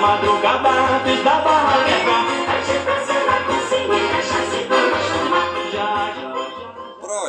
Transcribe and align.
madrugada, 0.00 0.70
antes 0.96 1.22
da 1.22 1.38
barra 1.40 1.84
quebrar. 1.84 2.49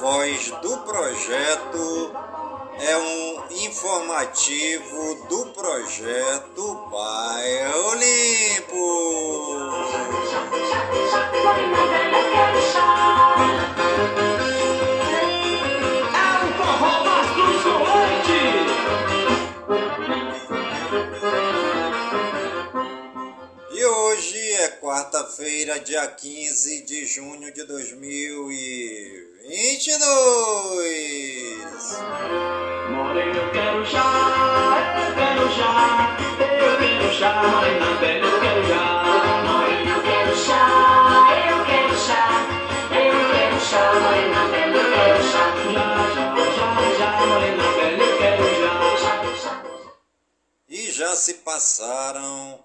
Voz 0.00 0.50
do 0.62 0.78
projeto 0.78 2.12
é 2.78 2.96
um 2.96 3.46
informativo 3.64 5.26
do 5.28 5.46
projeto 5.46 6.88
Bairro 6.90 7.94
Limpo. 7.94 9.58
Morena 11.44 11.86
velha, 11.88 12.16
eu 12.16 12.30
quero 12.30 12.62
chá. 12.72 13.34
O 16.44 16.46
forró 16.56 16.94
Mastro 17.04 17.50
Soante. 17.62 18.42
E 23.72 23.84
hoje 23.84 24.38
é 24.52 24.68
quarta-feira, 24.80 25.80
dia 25.80 26.06
15 26.06 26.82
de 26.82 27.04
junho 27.04 27.52
de 27.52 27.64
2022. 29.48 31.98
Morena, 32.90 33.38
eu 33.38 33.50
quero 33.50 33.86
chá, 33.86 34.04
eu 35.08 35.14
quero 35.14 35.50
chá, 35.54 36.16
eu 36.38 36.76
quero 36.76 37.10
chá, 37.14 37.42
morena 37.48 37.94
velha, 37.98 38.26
eu 38.26 38.40
quero 38.40 38.62
chá. 38.68 39.42
Morena, 39.46 39.90
eu 39.90 40.02
quero 40.02 40.36
chá, 40.36 40.68
eu 41.48 41.64
quero 41.64 41.96
chá, 41.96 42.28
eu 42.92 43.30
quero 43.32 43.60
chá, 43.60 43.92
morena 43.94 44.48
velha, 44.48 44.76
eu 44.76 44.92
quero 44.92 45.22
chá. 45.32 45.44
Já, 45.72 45.96
já, 46.14 46.26
já, 46.36 46.48
já, 46.98 47.08
morena 47.26 47.66
velha, 47.72 48.04
eu 48.04 48.18
quero 48.18 48.44
chá. 49.40 49.52
E 50.68 50.92
já 50.92 51.16
se 51.16 51.32
passaram 51.36 52.58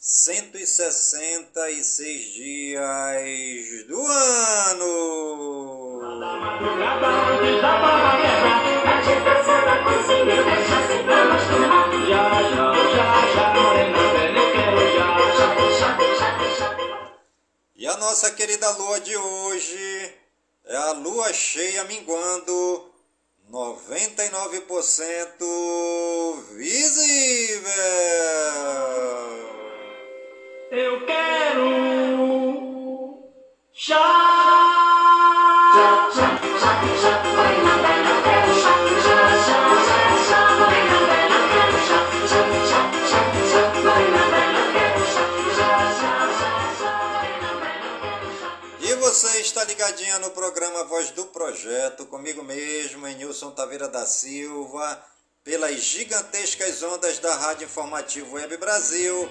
166 0.00 2.32
dias 2.32 3.84
do 3.88 4.00
ano. 4.00 5.98
Madrugada 6.38 7.08
antes 7.08 7.60
da 7.60 7.78
barra 7.78 8.16
quebrar. 8.22 8.62
Vai 8.84 9.02
te 9.02 9.20
prazer 9.22 9.62
na 9.66 9.82
cozinha 9.82 10.34
e 10.34 10.44
cachaça 10.44 10.94
e 10.94 11.02
vamos 11.02 11.42
tomar. 11.48 11.90
Já, 12.08 12.22
já, 12.42 12.66
já, 12.94 13.06
já, 13.34 13.46
morena 13.54 14.02
velha, 14.12 14.38
eu 14.38 14.52
quero 14.52 14.80
chá. 14.96 15.08
Chá, 15.36 15.48
chá, 16.16 16.16
chá, 16.16 16.30
chá. 16.56 16.68
E 17.74 17.84
a 17.88 17.96
nossa 17.96 18.30
querida 18.30 18.70
lua 18.70 19.00
de 19.00 19.16
hoje 19.16 20.14
é 20.66 20.76
a 20.76 20.92
lua 20.92 21.32
cheia 21.32 21.82
minguando 21.82 22.88
99% 23.50 26.44
visível. 26.54 27.68
Eu 30.70 31.06
quero 31.06 31.64
chá. 33.72 33.96
Chá, 35.72 36.10
chá, 36.14 36.28
chá, 36.60 36.72
chá, 37.00 37.12
morena 37.24 37.74
velha, 37.78 38.10
eu 38.10 38.20
quero 38.22 38.52
chá. 38.60 38.72
Chá, 39.02 39.16
chá, 39.46 39.58
chá, 39.88 39.98
chá, 40.28 40.40
morena 40.58 40.98
velha, 41.08 41.36
eu 41.38 41.48
quero 41.48 41.78
chá. 41.88 41.98
Chá, 42.28 42.40
chá, 42.68 42.80
chá, 43.08 43.20
chá, 43.48 43.62
morena 43.80 44.24
velha, 44.28 44.60
eu 44.60 44.68
quero 44.74 45.00
chá. 45.08 45.24
Chá, 45.48 45.70
chá, 45.88 46.04
chá, 46.28 46.60
chá, 46.76 46.92
morena 47.08 47.52
velha, 47.60 47.88
eu 47.88 47.96
quero 48.04 48.28
chá. 48.36 48.90
E 48.90 48.94
você 48.96 49.40
está 49.40 49.64
ligadinha 49.64 50.18
no 50.18 50.30
programa 50.32 50.84
Voz 50.84 51.10
do 51.12 51.24
Projeto, 51.26 52.04
comigo 52.04 52.42
mesmo, 52.42 53.06
Nilson 53.06 53.52
Taveira 53.52 53.88
da 53.88 54.04
Silva, 54.04 55.02
pelas 55.42 55.76
gigantescas 55.80 56.82
ondas 56.82 57.18
da 57.18 57.34
Rádio 57.36 57.64
Informativo 57.64 58.34
Web 58.36 58.58
Brasil, 58.58 59.30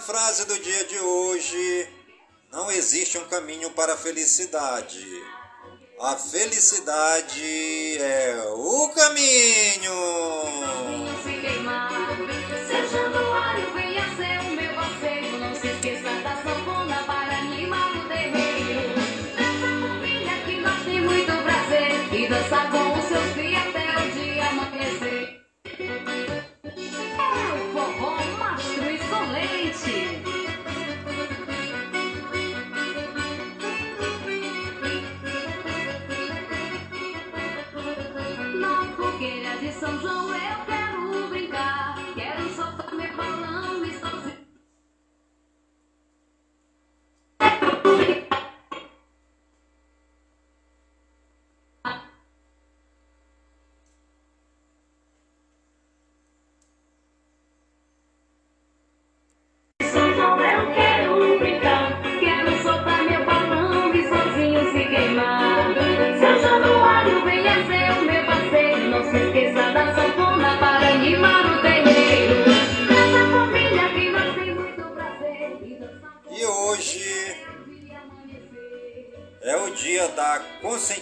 Frase 0.00 0.46
do 0.46 0.58
dia 0.58 0.84
de 0.84 0.98
hoje: 0.98 1.88
Não 2.50 2.70
existe 2.70 3.18
um 3.18 3.24
caminho 3.26 3.70
para 3.70 3.94
a 3.94 3.96
felicidade. 3.96 5.06
A 6.00 6.16
felicidade 6.16 7.98
é 7.98 8.42
o 8.54 8.88
caminho. 8.88 9.92
Fogueira 39.80 40.20
de 40.24 40.29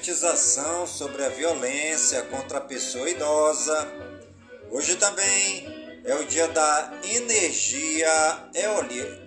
conscientização 0.09 0.87
sobre 0.87 1.23
a 1.23 1.29
violência 1.29 2.23
contra 2.23 2.59
a 2.59 2.61
pessoa 2.63 3.11
idosa. 3.11 3.87
Hoje 4.71 4.97
também 4.97 6.01
é 6.03 6.15
o 6.15 6.25
dia 6.25 6.49
da 6.49 6.93
energia 7.05 8.49
eólica. 8.55 9.21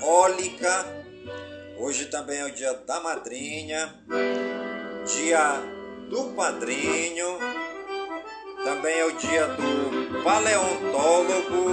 eólica. 0.00 0.86
Hoje 1.78 2.06
também 2.06 2.40
é 2.40 2.46
o 2.46 2.50
dia 2.50 2.74
da 2.74 2.98
madrinha, 2.98 3.94
dia 5.06 5.62
do 6.10 6.34
padrinho, 6.34 7.38
também 8.64 8.98
é 8.98 9.04
o 9.04 9.12
dia 9.12 9.46
do 9.46 10.22
paleontólogo, 10.24 11.70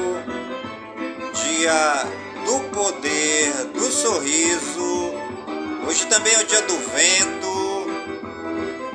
dia 1.34 2.04
do 2.46 2.70
poder 2.70 3.52
do 3.74 3.92
sorriso. 3.92 5.15
Hoje 5.88 6.08
também 6.08 6.34
é 6.34 6.40
o 6.40 6.46
dia 6.46 6.62
do 6.64 6.78
vento, 6.78 7.86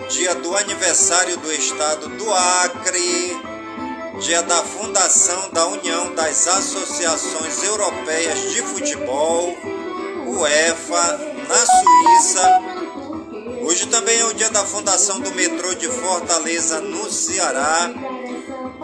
dia 0.09 0.35
do 0.35 0.57
aniversário 0.57 1.37
do 1.37 1.53
estado 1.53 2.09
do 2.09 2.33
Acre, 2.33 3.41
dia 4.21 4.43
da 4.43 4.57
fundação 4.57 5.51
da 5.51 5.67
União 5.69 6.13
das 6.15 6.49
Associações 6.49 7.63
Europeias 7.63 8.53
de 8.53 8.63
Futebol, 8.63 9.57
UEFA, 10.27 11.19
na 11.49 11.67
Suíça. 11.67 12.61
Hoje 13.63 13.87
também 13.87 14.19
é 14.19 14.25
o 14.25 14.35
dia 14.35 14.51
da 14.51 14.65
fundação 14.65 15.21
do 15.21 15.31
metrô 15.31 15.73
de 15.75 15.87
Fortaleza, 15.87 16.81
no 16.81 17.09
Ceará, 17.09 17.89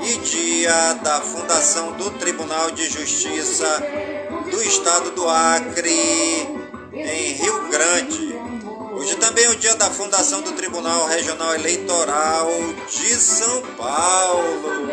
e 0.01 0.17
dia 0.19 0.93
da 1.03 1.21
fundação 1.21 1.93
do 1.93 2.11
Tribunal 2.13 2.71
de 2.71 2.89
Justiça 2.89 3.83
do 4.49 4.63
Estado 4.63 5.11
do 5.11 5.29
Acre, 5.29 6.56
em 6.97 7.33
Rio 7.33 7.69
Grande. 7.69 8.35
Hoje 8.93 9.17
também 9.17 9.45
é 9.45 9.51
o 9.51 9.57
dia 9.57 9.75
da 9.75 9.91
fundação 9.91 10.41
do 10.41 10.53
Tribunal 10.53 11.07
Regional 11.07 11.55
Eleitoral 11.55 12.49
de 12.89 13.15
São 13.15 13.63
Paulo. 13.77 14.87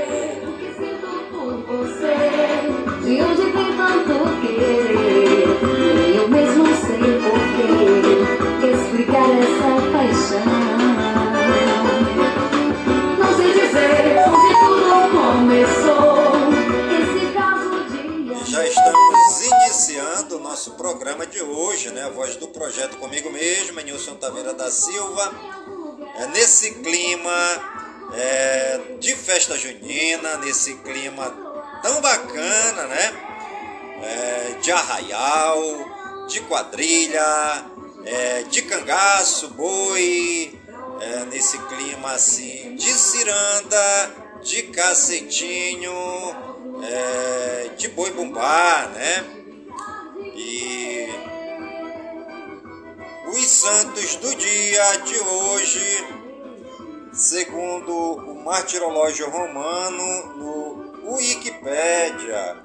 Nosso 20.64 20.76
programa 20.76 21.26
de 21.26 21.42
hoje, 21.42 21.90
né? 21.90 22.06
A 22.06 22.10
voz 22.10 22.38
do 22.38 22.48
projeto 22.48 22.96
comigo 22.96 23.30
mesmo, 23.30 23.82
Nilson 23.82 24.16
Taveira 24.16 24.54
da 24.54 24.72
Silva. 24.72 25.34
É 26.16 26.28
nesse 26.28 26.76
clima 26.76 28.12
é, 28.14 28.80
de 28.98 29.14
festa 29.14 29.58
junina, 29.58 30.38
nesse 30.38 30.76
clima 30.76 31.36
tão 31.82 32.00
bacana, 32.00 32.88
né? 32.88 33.14
É, 34.04 34.58
de 34.62 34.72
arraial, 34.72 35.60
de 36.30 36.40
quadrilha, 36.40 37.66
é, 38.06 38.44
de 38.44 38.62
cangaço, 38.62 39.50
boi, 39.50 40.58
é, 41.02 41.26
nesse 41.26 41.58
clima 41.58 42.14
assim 42.14 42.78
de 42.78 42.94
ciranda, 42.94 44.16
de 44.42 44.64
cacetinho, 44.64 45.92
é, 46.90 47.70
de 47.76 47.90
boi 47.90 48.12
bumbá, 48.12 48.90
né? 48.96 49.43
E 50.36 51.08
os 53.28 53.46
santos 53.46 54.16
do 54.16 54.36
dia 54.36 54.98
de 54.98 55.20
hoje, 55.20 56.08
segundo 57.14 57.94
o 57.94 58.44
martirológio 58.44 59.30
romano 59.30 60.36
no 60.36 61.14
Wikipédia, 61.14 62.58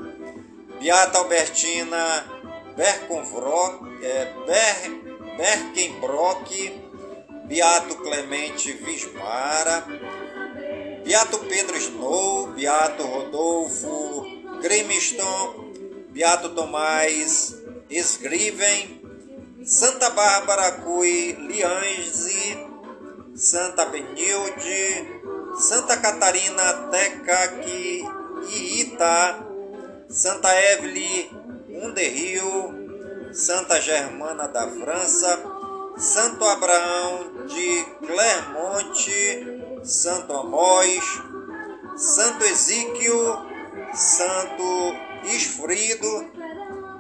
Beata 0.81 1.19
Albertina 1.19 2.39
Berconvrock, 2.75 3.85
é, 4.03 4.33
Ber, 4.47 5.37
Berkenbrock, 5.37 6.81
Beato 7.47 7.97
Clemente 7.97 8.73
Vismara, 8.73 9.85
Beato 11.05 11.39
Pedro 11.41 11.77
Snow, 11.77 12.47
Beato 12.49 13.03
Rodolfo 13.03 14.25
Grimston, 14.63 15.73
Beato 16.11 16.51
Tomás 16.51 17.58
Esgriven, 17.91 19.01
Santa 19.65 20.11
Bárbara 20.11 20.73
Cui 20.83 21.33
Lianzi, 21.33 22.67
Santa 23.35 23.87
Benilde, 23.87 25.21
Santa 25.59 25.97
Catarina 25.97 26.89
Tecaqui 26.91 28.05
Ita, 28.81 29.47
Santa 30.09 30.49
Evelyn 30.73 31.31
Underrio, 31.71 32.75
Santa 33.33 33.81
Germana 33.81 34.49
da 34.49 34.69
França, 34.69 35.43
Santo 35.97 36.45
Abraão 36.45 37.47
de 37.47 37.85
Clermont, 38.07 39.83
Santo 39.83 40.33
Amós, 40.33 41.05
Santo 41.97 42.45
Exíquio, 42.45 43.47
Santo 43.95 44.97
Esfrido, 45.25 46.31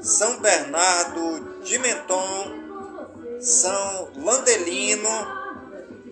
São 0.00 0.38
Bernardo 0.40 1.62
de 1.64 1.78
Menton, 1.78 2.52
São 3.40 4.10
Landelino, 4.16 5.08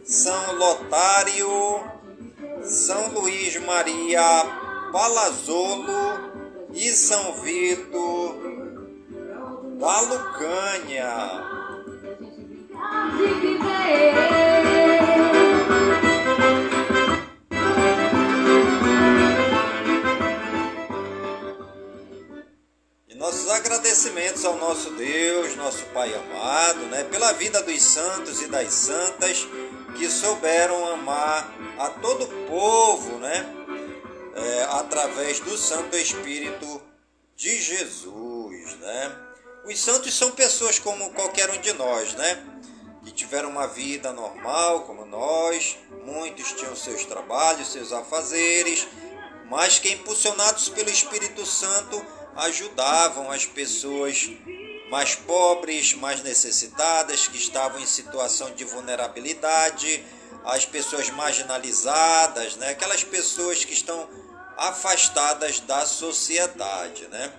São 0.05 0.57
Lotário, 0.57 1.85
São 2.63 3.09
Luís 3.11 3.57
Maria 3.65 4.45
Palazzolo 4.93 6.67
e 6.73 6.91
São 6.91 7.35
Vitor 7.35 8.37
da 9.79 10.01
Lucânia. 10.01 11.57
Nossos 23.37 23.51
agradecimentos 23.51 24.45
ao 24.47 24.57
nosso 24.57 24.91
Deus, 24.93 25.57
nosso 25.57 25.85
Pai 25.87 26.15
amado, 26.15 26.81
né, 26.87 27.05
pela 27.05 27.33
vida 27.33 27.63
dos 27.63 27.83
santos 27.83 28.41
e 28.41 28.47
das 28.47 28.73
santas 28.73 29.47
que 29.95 30.09
souberam 30.09 30.95
amar 30.95 31.55
a 31.79 31.91
todo 31.91 32.25
o 32.25 32.47
povo, 32.47 33.19
né, 33.19 33.47
é, 34.35 34.63
através 34.71 35.39
do 35.41 35.57
Santo 35.59 35.97
Espírito 35.97 36.81
de 37.37 37.61
Jesus, 37.61 38.75
né. 38.79 39.17
Os 39.67 39.79
santos 39.81 40.15
são 40.15 40.31
pessoas 40.31 40.79
como 40.79 41.11
qualquer 41.11 41.51
um 41.51 41.61
de 41.61 41.75
nós, 41.75 42.15
né, 42.15 42.43
que 43.05 43.13
tiveram 43.13 43.51
uma 43.51 43.67
vida 43.67 44.15
normal 44.15 44.85
como 44.85 45.05
nós, 45.05 45.77
muitos 46.07 46.53
tinham 46.53 46.75
seus 46.75 47.05
trabalhos, 47.05 47.71
seus 47.71 47.93
afazeres, 47.93 48.89
mas 49.51 49.79
que 49.79 49.93
impulsionados 49.93 50.71
pelo 50.71 50.89
Espírito 50.89 51.45
Santo 51.45 52.03
ajudavam 52.37 53.31
as 53.31 53.47
pessoas 53.47 54.31
mais 54.91 55.15
pobres, 55.15 55.95
mais 55.95 56.23
necessitadas, 56.23 57.27
que 57.29 57.37
estavam 57.37 57.81
em 57.81 57.87
situação 57.87 58.51
de 58.53 58.65
vulnerabilidade, 58.65 60.05
as 60.45 60.65
pessoas 60.65 61.11
marginalizadas, 61.11 62.57
né? 62.57 62.71
aquelas 62.71 63.03
pessoas 63.03 63.65
que 63.65 63.73
estão 63.73 64.09
afastadas 64.57 65.61
da 65.61 65.85
sociedade. 65.85 67.09
Né? 67.09 67.33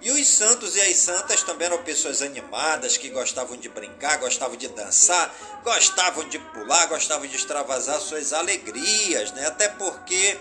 E 0.00 0.10
os 0.10 0.26
santos 0.28 0.76
e 0.76 0.80
as 0.80 0.96
santas 0.96 1.42
também 1.42 1.66
eram 1.66 1.82
pessoas 1.82 2.22
animadas, 2.22 2.96
que 2.96 3.08
gostavam 3.08 3.56
de 3.56 3.68
brincar, 3.68 4.18
gostavam 4.18 4.56
de 4.56 4.68
dançar, 4.68 5.34
gostavam 5.64 6.28
de 6.28 6.38
pular, 6.38 6.86
gostavam 6.86 7.26
de 7.26 7.36
extravasar 7.36 8.00
suas 8.00 8.32
alegrias, 8.32 9.32
né? 9.32 9.46
até 9.46 9.68
porque 9.68 10.38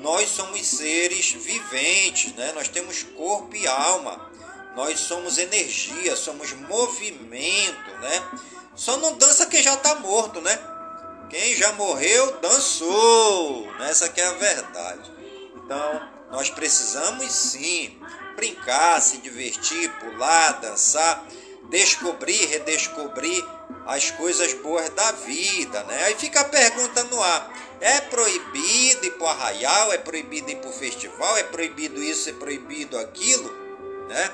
nós 0.00 0.28
somos 0.28 0.66
seres 0.66 1.32
viventes, 1.32 2.32
né? 2.34 2.52
nós 2.52 2.68
temos 2.68 3.02
corpo 3.02 3.54
e 3.54 3.66
alma, 3.66 4.30
nós 4.76 5.00
somos 5.00 5.38
energia, 5.38 6.14
somos 6.16 6.52
movimento, 6.52 7.90
né? 8.00 8.28
Só 8.74 8.98
não 8.98 9.16
dança 9.16 9.46
quem 9.46 9.62
já 9.62 9.72
está 9.72 9.94
morto, 9.94 10.40
né? 10.42 10.58
Quem 11.30 11.56
já 11.56 11.72
morreu, 11.72 12.38
dançou. 12.40 13.72
né? 13.78 13.90
Essa 13.90 14.08
que 14.10 14.20
é 14.20 14.26
a 14.26 14.32
verdade. 14.32 15.10
Então, 15.56 16.08
nós 16.30 16.50
precisamos 16.50 17.32
sim 17.32 17.98
brincar, 18.36 19.00
se 19.00 19.16
divertir, 19.16 19.90
pular, 19.98 20.60
dançar, 20.60 21.26
descobrir, 21.70 22.46
redescobrir 22.46 23.44
as 23.86 24.10
coisas 24.10 24.52
boas 24.54 24.88
da 24.90 25.12
vida, 25.12 25.82
né? 25.84 26.04
Aí 26.04 26.14
fica 26.14 26.40
a 26.40 26.44
pergunta 26.44 27.04
no 27.04 27.22
ar: 27.22 27.52
é 27.80 28.00
proibido 28.00 29.06
ir 29.06 29.12
para 29.12 29.24
o 29.24 29.28
arraial? 29.28 29.92
É 29.92 29.98
proibido 29.98 30.50
ir 30.50 30.56
para 30.56 30.70
o 30.70 30.72
festival? 30.72 31.36
É 31.36 31.44
proibido 31.44 32.02
isso? 32.02 32.28
É 32.30 32.32
proibido 32.32 32.98
aquilo? 32.98 33.50
Né? 34.08 34.30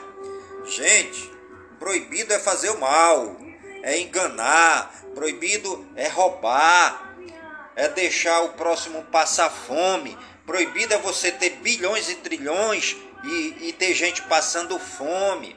Gente, 0.66 1.30
proibido 1.78 2.32
é 2.32 2.38
fazer 2.38 2.70
o 2.70 2.80
mal. 2.80 3.36
é 3.82 3.98
enganar, 3.98 4.94
proibido 5.12 5.84
é 5.96 6.06
roubar, 6.06 7.16
é 7.74 7.88
deixar 7.88 8.42
o 8.42 8.50
próximo 8.50 9.02
passar 9.04 9.50
fome, 9.50 10.16
proibido 10.46 10.94
é 10.94 10.98
você 10.98 11.32
ter 11.32 11.50
bilhões 11.56 12.08
e 12.08 12.14
trilhões 12.16 12.96
e, 13.24 13.68
e 13.68 13.72
ter 13.72 13.92
gente 13.94 14.22
passando 14.22 14.78
fome. 14.78 15.56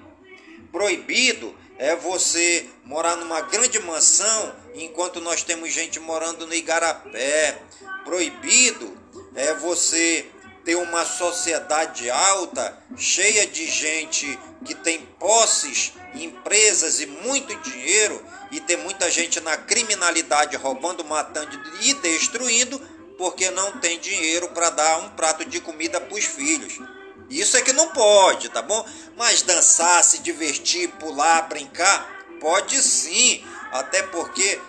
Proibido 0.71 1.55
é 1.77 1.95
você 1.95 2.69
morar 2.83 3.15
numa 3.17 3.41
grande 3.41 3.79
mansão 3.79 4.55
enquanto 4.73 5.19
nós 5.19 5.43
temos 5.43 5.71
gente 5.71 5.99
morando 5.99 6.47
no 6.47 6.53
igarapé. 6.53 7.61
Proibido 8.03 8.97
é 9.35 9.53
você 9.55 10.25
ter 10.63 10.75
uma 10.75 11.05
sociedade 11.05 12.09
alta, 12.09 12.77
cheia 12.97 13.45
de 13.45 13.67
gente 13.67 14.39
que 14.65 14.73
tem 14.73 14.99
posses, 15.19 15.93
empresas 16.15 16.99
e 16.99 17.05
muito 17.05 17.55
dinheiro, 17.57 18.23
e 18.51 18.59
ter 18.59 18.77
muita 18.77 19.11
gente 19.11 19.39
na 19.41 19.57
criminalidade 19.57 20.55
roubando, 20.55 21.03
matando 21.03 21.59
e 21.81 21.93
destruindo, 21.95 22.79
porque 23.17 23.51
não 23.51 23.79
tem 23.79 23.99
dinheiro 23.99 24.49
para 24.49 24.69
dar 24.71 24.97
um 24.99 25.09
prato 25.09 25.45
de 25.45 25.59
comida 25.59 26.01
para 26.01 26.17
os 26.17 26.25
filhos. 26.25 26.79
Isso 27.29 27.57
é 27.57 27.61
que 27.61 27.73
não 27.73 27.89
pode, 27.89 28.49
tá 28.49 28.61
bom? 28.61 28.85
Mas 29.17 29.41
dançar, 29.41 30.03
se 30.03 30.19
divertir, 30.19 30.89
pular, 30.93 31.43
brincar, 31.43 32.25
pode 32.39 32.81
sim, 32.81 33.43
até 33.71 34.03
porque 34.03 34.59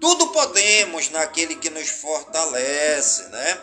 tudo 0.00 0.28
podemos 0.28 1.10
naquele 1.10 1.56
que 1.56 1.70
nos 1.70 1.88
fortalece, 1.88 3.24
né? 3.24 3.60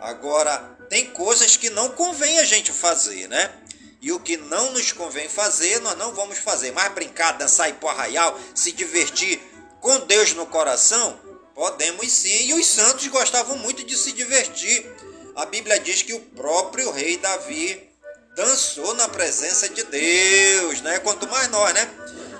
Agora, 0.00 0.76
tem 0.88 1.06
coisas 1.06 1.56
que 1.56 1.70
não 1.70 1.90
convém 1.90 2.38
a 2.38 2.44
gente 2.44 2.72
fazer, 2.72 3.28
né? 3.28 3.52
E 4.00 4.12
o 4.12 4.20
que 4.20 4.36
não 4.36 4.72
nos 4.72 4.92
convém 4.92 5.28
fazer, 5.28 5.80
nós 5.80 5.98
não 5.98 6.14
vamos 6.14 6.38
fazer. 6.38 6.72
Mas 6.72 6.92
brincar, 6.92 7.32
dançar, 7.32 7.68
ir 7.68 7.74
pro 7.74 7.88
arraial, 7.88 8.38
se 8.54 8.70
divertir 8.70 9.40
com 9.80 10.00
Deus 10.00 10.34
no 10.34 10.46
coração, 10.46 11.18
podemos 11.54 12.10
sim. 12.12 12.46
E 12.46 12.54
os 12.54 12.66
santos 12.66 13.06
gostavam 13.08 13.58
muito 13.58 13.84
de 13.84 13.96
se 13.96 14.12
divertir. 14.12 14.86
A 15.34 15.46
Bíblia 15.46 15.80
diz 15.80 16.02
que 16.02 16.14
o 16.14 16.20
próprio 16.20 16.90
rei 16.92 17.16
Davi 17.16 17.87
dançou 18.38 18.94
na 18.94 19.08
presença 19.08 19.68
de 19.68 19.82
Deus, 19.82 20.80
né? 20.82 21.00
Quanto 21.00 21.26
mais 21.26 21.48
nós, 21.48 21.74
né? 21.74 21.90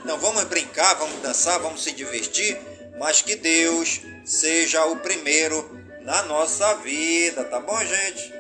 Então 0.05 0.17
vamos 0.17 0.45
brincar, 0.45 0.95
vamos 0.95 1.21
dançar, 1.21 1.59
vamos 1.59 1.83
se 1.83 1.91
divertir, 1.91 2.57
mas 3.01 3.21
que 3.21 3.35
Deus 3.35 4.01
seja 4.25 4.85
o 4.85 4.97
primeiro 4.99 5.77
na 6.03 6.23
nossa 6.23 6.73
vida, 6.77 7.43
tá 7.43 7.59
bom, 7.59 7.77
gente? 7.85 8.38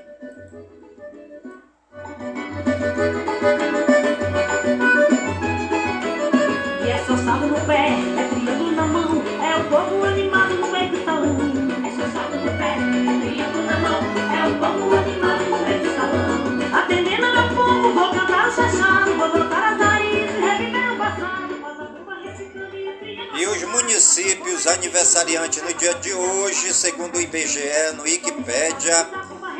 Municípios 24.19 24.67
aniversariantes 24.67 25.63
no 25.63 25.73
dia 25.75 25.95
de 25.95 26.13
hoje, 26.13 26.75
segundo 26.75 27.17
o 27.17 27.21
IBGE, 27.21 27.93
no 27.95 28.03
Wikipédia, 28.03 29.09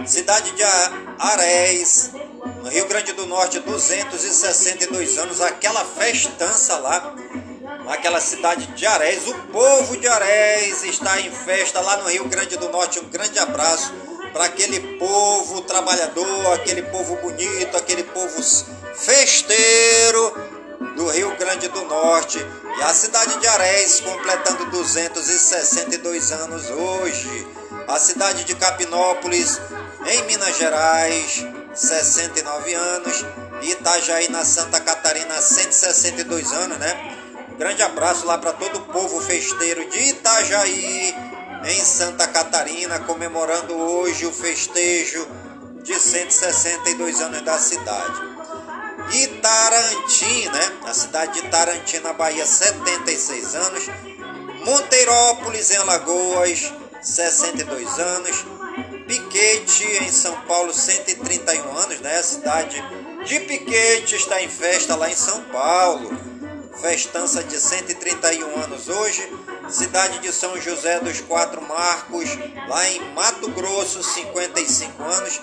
cidade 0.05 0.51
de 0.51 0.63
A- 0.65 0.93
Aréis, 1.21 2.11
no 2.63 2.69
Rio 2.69 2.87
Grande 2.89 3.13
do 3.13 3.25
Norte, 3.27 3.61
262 3.61 5.17
anos, 5.17 5.41
aquela 5.41 5.85
festança 5.85 6.77
lá, 6.79 7.15
naquela 7.85 8.21
cidade 8.21 8.67
de 8.67 8.85
Aréis. 8.85 9.29
O 9.29 9.35
povo 9.53 9.97
de 9.97 10.09
Aréis 10.09 10.83
está 10.83 11.21
em 11.21 11.31
festa 11.31 11.81
lá 11.81 11.99
no 11.99 12.09
Rio 12.09 12.25
Grande 12.25 12.57
do 12.57 12.69
Norte. 12.69 12.99
Um 12.99 13.09
grande 13.09 13.39
abraço 13.39 13.93
para 14.33 14.47
aquele 14.47 14.99
povo 14.99 15.61
trabalhador, 15.63 16.53
aquele 16.55 16.83
povo 16.83 17.15
bonito, 17.17 17.77
aquele 17.77 18.03
povo 18.03 18.43
festeiro 18.97 20.48
do 20.99 21.07
Rio 21.07 21.35
Grande 21.37 21.69
do 21.69 21.85
Norte. 21.85 22.45
E 22.77 22.83
a 22.83 22.93
cidade 22.93 23.39
de 23.39 23.47
Aréis 23.47 24.01
completando 24.01 24.67
262 24.67 26.33
anos 26.33 26.69
hoje. 26.71 27.47
A 27.87 27.99
cidade 28.01 28.43
de 28.45 28.55
Capinópolis, 28.57 29.61
em 30.07 30.23
Minas 30.25 30.59
Gerais, 30.59 31.47
69 31.73 32.75
anos. 32.75 33.25
Itajaí, 33.63 34.29
na 34.29 34.45
Santa 34.45 34.81
Catarina, 34.81 35.41
162 35.41 36.53
anos, 36.53 36.79
né? 36.79 37.17
Grande 37.57 37.83
abraço 37.83 38.27
lá 38.27 38.37
para 38.37 38.53
todo 38.53 38.79
o 38.79 38.93
povo 38.93 39.21
festeiro 39.21 39.89
de 39.89 39.99
Itajaí, 40.11 41.15
em 41.65 41.85
Santa 41.85 42.27
Catarina, 42.27 43.01
comemorando 43.01 43.75
hoje 43.75 44.27
o 44.27 44.33
festejo 44.33 45.27
de 45.83 45.99
162 45.99 47.21
anos 47.21 47.43
da 47.43 47.59
cidade. 47.59 48.38
Itarantim, 49.13 50.49
né? 50.49 50.79
A 50.87 50.95
cidade 50.95 51.41
de 51.41 51.47
Itarantim, 51.47 51.99
na 51.99 52.13
Bahia, 52.13 52.47
76 52.47 53.55
anos. 53.55 53.85
Monteirópolis, 54.65 55.71
em 55.71 55.77
Alagoas, 55.77 56.73
62 57.03 57.99
anos. 57.99 58.45
Piquete, 59.07 59.85
em 60.05 60.13
São 60.13 60.39
Paulo, 60.43 60.73
131 60.73 61.77
anos, 61.77 62.01
né? 62.01 62.19
A 62.19 62.23
cidade 62.23 62.83
de 63.25 63.41
Piquete 63.41 64.17
está 64.17 64.43
em 64.43 64.49
festa 64.49 64.95
lá 64.95 65.11
em 65.11 65.17
São 65.17 65.43
Paulo. 65.45 66.11
Festança 66.81 67.43
de 67.43 67.59
131 67.59 68.63
anos 68.63 68.89
hoje. 68.89 69.29
Cidade 69.69 70.21
de 70.21 70.33
São 70.33 70.61
José 70.61 71.01
dos 71.01 71.21
Quatro 71.21 71.61
Marcos, 71.61 72.29
lá 72.69 72.89
em 72.89 73.01
Mato 73.15 73.51
Grosso, 73.51 74.01
55 74.03 75.03
anos. 75.03 75.41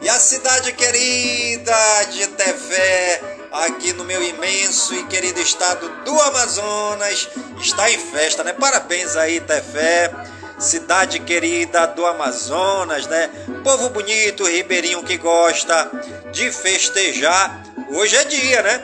E 0.00 0.08
a 0.08 0.18
cidade 0.18 0.72
querida 0.72 2.04
de 2.10 2.26
Tefé, 2.28 3.22
aqui 3.52 3.92
no 3.92 4.04
meu 4.04 4.22
imenso 4.22 4.94
e 4.94 5.04
querido 5.04 5.40
estado 5.40 5.88
do 6.04 6.20
Amazonas, 6.22 7.28
está 7.60 7.90
em 7.90 7.98
festa, 7.98 8.42
né? 8.42 8.54
Parabéns 8.54 9.14
aí, 9.14 9.40
Tefé. 9.40 10.10
Cidade 10.58 11.20
querida 11.20 11.86
do 11.88 12.06
Amazonas, 12.06 13.06
né? 13.06 13.30
Povo 13.62 13.90
bonito, 13.90 14.44
ribeirinho 14.44 15.04
que 15.04 15.18
gosta 15.18 15.90
de 16.32 16.50
festejar. 16.50 17.62
Hoje 17.90 18.16
é 18.16 18.24
dia, 18.24 18.62
né? 18.62 18.82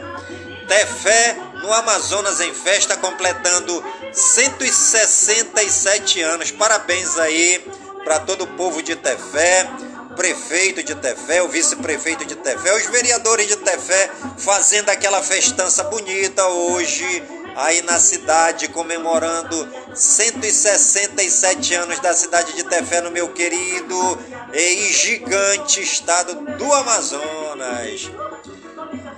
Tefé 0.69 1.54
no 1.64 1.73
Amazonas 1.73 2.40
em 2.40 2.52
festa, 2.52 2.99
completando 2.99 3.83
167 4.12 6.21
anos. 6.21 6.50
Parabéns 6.50 7.16
aí 7.18 7.64
para 8.04 8.21
todo 8.21 8.44
o 8.44 8.49
povo 8.49 8.83
de 8.83 8.94
Tefé, 8.94 9.66
prefeito 10.14 10.83
de 10.83 10.94
Tefé, 10.94 11.42
o 11.42 11.49
vice-prefeito 11.49 12.26
de 12.26 12.37
Tefé, 12.37 12.76
os 12.76 12.85
vereadores 12.87 13.49
de 13.49 13.56
Tefé, 13.56 14.11
fazendo 14.37 14.90
aquela 14.90 15.23
festança 15.23 15.83
bonita 15.85 16.47
hoje 16.47 17.23
aí 17.56 17.80
na 17.80 17.99
cidade, 17.99 18.68
comemorando 18.68 19.66
167 19.94 21.75
anos 21.75 21.99
da 22.00 22.12
cidade 22.12 22.52
de 22.52 22.64
Tefé, 22.64 23.00
no 23.00 23.11
meu 23.11 23.33
querido 23.33 24.18
e 24.52 24.92
gigante 24.92 25.83
estado 25.83 26.35
do 26.59 26.75
Amazonas. 26.75 28.11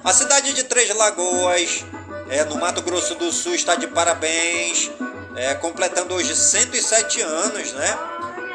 A 0.05 0.13
cidade 0.13 0.53
de 0.53 0.63
Três 0.63 0.95
Lagoas, 0.95 1.85
é, 2.29 2.45
no 2.45 2.57
Mato 2.57 2.83
Grosso 2.83 3.15
do 3.15 3.31
Sul, 3.33 3.55
está 3.55 3.75
de 3.77 3.87
parabéns, 3.87 4.91
é, 5.37 5.55
completando 5.55 6.15
hoje 6.15 6.35
107 6.35 7.23
anos, 7.23 7.73
né? 7.73 7.99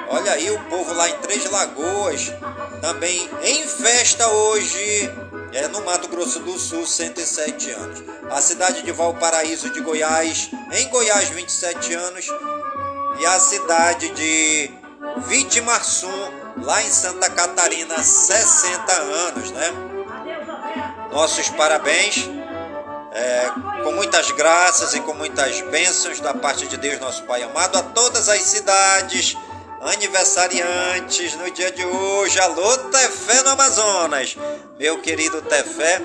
Olha 0.09 0.33
aí 0.33 0.51
o 0.51 0.59
povo 0.65 0.93
lá 0.93 1.09
em 1.09 1.17
Três 1.19 1.49
Lagoas, 1.49 2.33
também 2.81 3.29
em 3.43 3.67
festa 3.67 4.27
hoje, 4.27 5.09
é, 5.53 5.67
no 5.69 5.81
Mato 5.85 6.07
Grosso 6.09 6.39
do 6.39 6.57
Sul, 6.59 6.85
107 6.85 7.71
anos. 7.71 8.03
A 8.29 8.41
cidade 8.41 8.81
de 8.81 8.91
Valparaíso 8.91 9.69
de 9.69 9.79
Goiás, 9.81 10.49
em 10.71 10.89
Goiás, 10.89 11.29
27 11.29 11.93
anos. 11.93 12.27
E 13.19 13.25
a 13.25 13.39
cidade 13.39 14.09
de 14.09 14.71
Vitimarsum, 15.27 16.31
lá 16.61 16.81
em 16.81 16.89
Santa 16.89 17.29
Catarina, 17.29 18.01
60 18.01 18.91
anos, 18.93 19.51
né? 19.51 19.91
nossos 21.11 21.49
parabéns, 21.49 22.29
é, 23.11 23.51
com 23.83 23.91
muitas 23.91 24.31
graças 24.31 24.93
e 24.93 25.01
com 25.01 25.13
muitas 25.13 25.61
bênçãos 25.61 26.19
da 26.19 26.33
parte 26.33 26.67
de 26.67 26.77
Deus, 26.77 26.99
nosso 26.99 27.23
Pai 27.23 27.43
amado, 27.43 27.77
a 27.77 27.83
todas 27.83 28.29
as 28.29 28.41
cidades 28.41 29.35
aniversariantes 29.81 31.35
no 31.35 31.51
dia 31.51 31.71
de 31.71 31.83
hoje. 31.85 32.39
Alô, 32.39 32.77
Tefé 32.77 33.41
no 33.43 33.49
Amazonas, 33.49 34.37
meu 34.79 35.01
querido 35.01 35.41
Tefé, 35.41 36.01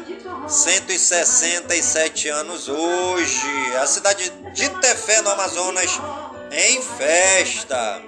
167 0.49 2.29
anos 2.29 2.69
hoje. 2.69 3.77
A 3.81 3.87
cidade 3.87 4.31
de 4.53 4.69
Tefé 4.81 5.21
no 5.23 5.31
Amazonas 5.31 6.01
em 6.51 6.83
festa. 6.83 8.03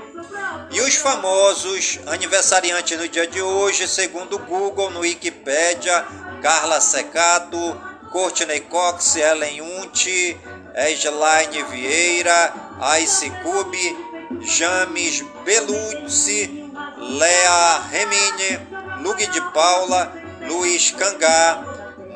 E 0.70 0.80
os 0.80 0.96
famosos 0.96 2.00
aniversariantes 2.06 2.98
no 2.98 3.08
dia 3.08 3.26
de 3.26 3.40
hoje, 3.40 3.86
segundo 3.86 4.36
o 4.36 4.38
Google, 4.40 4.90
no 4.90 5.00
Wikipédia, 5.00 6.04
Carla 6.42 6.80
Secato, 6.80 7.87
Courtney 8.10 8.60
Cox, 8.70 9.16
Ellen 9.16 9.60
Unti, 9.60 10.36
Esline 10.74 11.64
Vieira, 11.70 12.52
Ice 13.00 13.30
Cube, 13.42 13.96
James 14.40 15.22
Belucci, 15.44 16.70
Lea 16.98 17.80
Remine, 17.92 19.02
Lug 19.02 19.18
de 19.18 19.40
Paula, 19.52 20.12
Luiz 20.48 20.92
Cangá, 20.92 21.64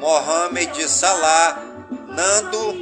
Mohamed 0.01 0.75
Salah, 0.89 1.59
Nando, 2.09 2.73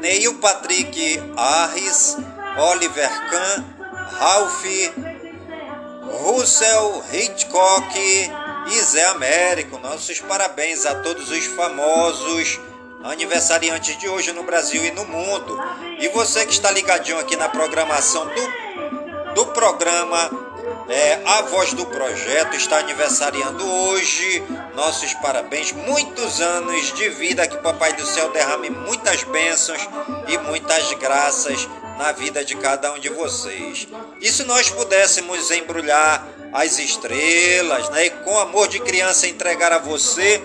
Neil 0.00 0.34
Patrick 0.40 1.20
Arris, 1.36 2.16
Oliver 2.56 3.10
Kahn, 3.30 3.64
Ralph, 4.20 4.64
Russell 6.02 7.02
Hitchcock 7.12 7.92
e 8.68 8.80
Zé 8.82 9.04
Américo. 9.06 9.78
Nossos 9.78 10.20
parabéns 10.20 10.86
a 10.86 10.96
todos 10.96 11.30
os 11.30 11.46
famosos 11.46 12.60
aniversariantes 13.02 13.98
de 13.98 14.08
hoje 14.08 14.32
no 14.32 14.42
Brasil 14.42 14.84
e 14.84 14.90
no 14.90 15.04
mundo. 15.04 15.58
E 15.98 16.08
você 16.08 16.44
que 16.44 16.52
está 16.52 16.70
ligadinho 16.70 17.18
aqui 17.18 17.36
na 17.36 17.48
programação 17.48 18.26
do, 18.26 19.34
do 19.34 19.46
programa 19.46 20.30
é, 20.88 21.22
A 21.24 21.42
Voz 21.42 21.72
do 21.72 21.86
Projeto 21.86 22.56
está 22.56 22.78
aniversariando 22.78 23.64
hoje. 23.64 24.42
Nossos 24.74 25.14
parabéns, 25.14 25.72
muitos 25.72 26.40
anos 26.40 26.92
de 26.92 27.08
vida, 27.10 27.46
que 27.46 27.56
Papai 27.58 27.92
do 27.92 28.04
Céu 28.04 28.30
derrame 28.32 28.70
muitas 28.70 29.22
bênçãos 29.24 29.88
e 30.28 30.36
muitas 30.38 30.92
graças 30.94 31.68
na 32.00 32.12
vida 32.12 32.42
de 32.42 32.56
cada 32.56 32.94
um 32.94 32.98
de 32.98 33.10
vocês. 33.10 33.86
E 34.22 34.32
se 34.32 34.42
nós 34.44 34.70
pudéssemos 34.70 35.50
embrulhar 35.50 36.26
as 36.50 36.78
estrelas, 36.78 37.90
né, 37.90 38.06
e 38.06 38.10
com 38.10 38.38
amor 38.38 38.68
de 38.68 38.80
criança 38.80 39.26
entregar 39.26 39.70
a 39.70 39.78
você 39.78 40.42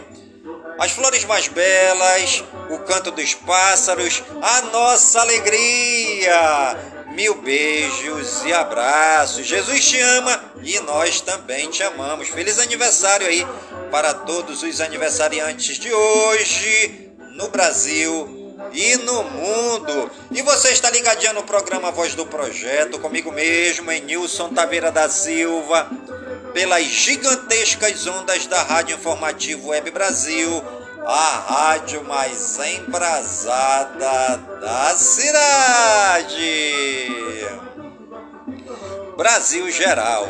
as 0.78 0.92
flores 0.92 1.24
mais 1.24 1.48
belas, 1.48 2.44
o 2.70 2.80
canto 2.80 3.10
dos 3.10 3.34
pássaros, 3.34 4.22
a 4.42 4.62
nossa 4.64 5.22
alegria. 5.22 6.78
Mil 7.14 7.36
beijos 7.36 8.44
e 8.44 8.52
abraços. 8.52 9.48
Jesus 9.48 9.88
te 9.88 9.98
ama 9.98 10.44
e 10.62 10.78
nós 10.82 11.22
também 11.22 11.70
te 11.70 11.82
amamos. 11.82 12.28
Feliz 12.28 12.60
aniversário 12.60 13.26
aí 13.26 13.48
para 13.90 14.14
todos 14.14 14.62
os 14.62 14.82
aniversariantes 14.82 15.80
de 15.80 15.94
hoje 15.94 17.12
no 17.32 17.48
Brasil 17.48 18.35
e 18.74 18.98
no 18.98 19.24
mundo. 19.24 20.12
E 20.32 20.42
você 20.42 20.70
está 20.70 20.90
ligadinho 20.90 21.34
no 21.34 21.44
programa 21.44 21.92
Voz 21.92 22.16
do 22.16 22.26
Projeto, 22.26 23.00
comigo 23.00 23.32
mesmo, 23.32 23.92
em 23.92 24.02
Nilson 24.02 24.50
Taveira 24.50 24.92
da 24.92 25.10
Silva, 25.10 25.90
pelas 26.54 26.86
gigantescas 26.86 28.06
ondas 28.08 28.46
da 28.48 28.62
Rádio 28.64 28.96
Informativo 28.96 29.70
Web 29.70 29.92
Brasil, 29.92 30.64
a 31.06 31.46
rádio 31.48 32.04
mais 32.04 32.58
embrasada 32.60 34.38
da 34.60 34.96
cidade. 34.96 36.46
Brasil 39.16 39.72
Geral. 39.72 40.28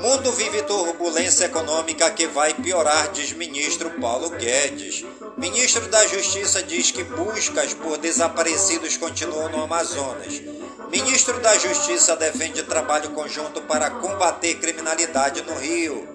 Mundo 0.00 0.30
vive 0.32 0.62
turbulência 0.62 1.46
econômica 1.46 2.08
que 2.10 2.26
vai 2.28 2.54
piorar, 2.54 3.10
diz 3.10 3.32
ministro 3.32 3.90
Paulo 4.00 4.30
Guedes. 4.30 5.04
Ministro 5.38 5.86
da 5.86 6.04
Justiça 6.04 6.64
diz 6.64 6.90
que 6.90 7.04
buscas 7.04 7.72
por 7.72 7.96
desaparecidos 7.96 8.96
continuam 8.96 9.48
no 9.48 9.62
Amazonas. 9.62 10.42
Ministro 10.90 11.38
da 11.38 11.56
Justiça 11.56 12.16
defende 12.16 12.64
trabalho 12.64 13.10
conjunto 13.10 13.62
para 13.62 13.88
combater 13.88 14.56
criminalidade 14.56 15.42
no 15.42 15.54
Rio. 15.54 16.08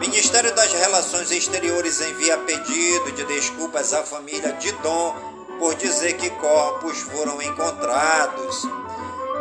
Ministério 0.00 0.52
das 0.56 0.72
Relações 0.72 1.30
Exteriores 1.30 2.00
envia 2.00 2.36
pedido 2.38 3.12
de 3.12 3.24
desculpas 3.26 3.94
à 3.94 4.02
família 4.02 4.52
de 4.54 4.72
Dom 4.72 5.14
por 5.60 5.76
dizer 5.76 6.14
que 6.14 6.30
corpos 6.30 6.98
foram 6.98 7.40
encontrados. 7.40 8.62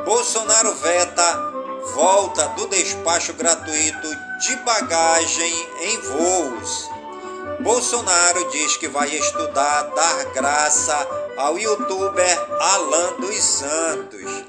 Bolsonaro 0.05 0.75
veta 0.75 1.53
volta 1.95 2.49
do 2.49 2.67
despacho 2.67 3.33
gratuito 3.33 4.07
de 4.41 4.55
bagagem 4.57 5.67
em 5.81 5.97
voos. 6.01 6.92
Bolsonaro 7.61 8.49
diz 8.51 8.77
que 8.77 8.87
vai 8.87 9.09
estudar 9.09 9.83
dar 9.83 10.25
graça 10.33 10.95
ao 11.37 11.57
youtuber 11.57 12.39
Alan 12.59 13.13
dos 13.19 13.35
Santos. 13.35 14.45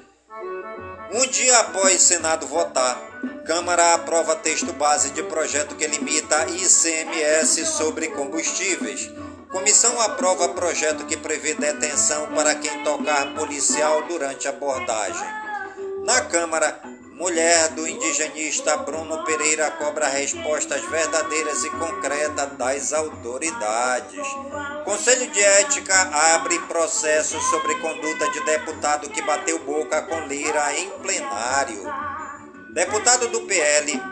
Um 1.13 1.27
dia 1.27 1.59
após 1.59 2.01
Senado 2.03 2.47
votar, 2.47 3.01
Câmara 3.47 3.95
aprova 3.95 4.37
texto 4.37 4.73
base 4.73 5.11
de 5.11 5.23
projeto 5.23 5.77
que 5.77 5.87
limita 5.87 6.47
ICMS 6.47 7.67
sobre 7.67 8.09
combustíveis. 8.09 9.11
Comissão 9.51 10.01
aprova 10.01 10.49
projeto 10.49 11.05
que 11.05 11.17
prevê 11.17 11.55
detenção 11.55 12.27
para 12.35 12.55
quem 12.55 12.83
tocar 12.83 13.35
policial 13.35 14.03
durante 14.09 14.49
abordagem. 14.49 15.29
Na 16.05 16.23
Câmara, 16.23 16.81
mulher 17.15 17.69
do 17.71 17.87
indigenista 17.87 18.77
Bruno 18.79 19.25
Pereira 19.25 19.71
cobra 19.73 20.09
respostas 20.09 20.83
verdadeiras 20.91 21.65
e 21.65 21.71
concretas 21.71 22.53
das 22.59 22.93
autoridades. 22.93 24.27
Conselho 24.85 25.31
de 25.31 25.41
Ética 25.41 25.95
abre 26.35 26.59
processo 26.61 27.41
sobre 27.51 27.77
conduta 27.77 28.31
de 28.31 28.41
deputado 28.45 29.09
que 29.09 29.23
bateu 29.23 29.59
boca 29.61 30.03
com 30.03 30.27
Lira 30.27 30.75
em 30.75 30.91
plenário. 30.91 31.83
Deputado 32.71 33.29
do 33.29 33.43
PL 33.43 34.03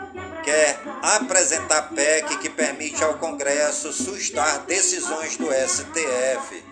quer 0.43 0.79
apresentar 1.01 1.89
PEC 1.89 2.37
que 2.37 2.49
permite 2.49 3.03
ao 3.03 3.15
Congresso 3.15 3.91
sustar 3.91 4.59
decisões 4.65 5.35
do 5.35 5.47
STF. 5.51 6.63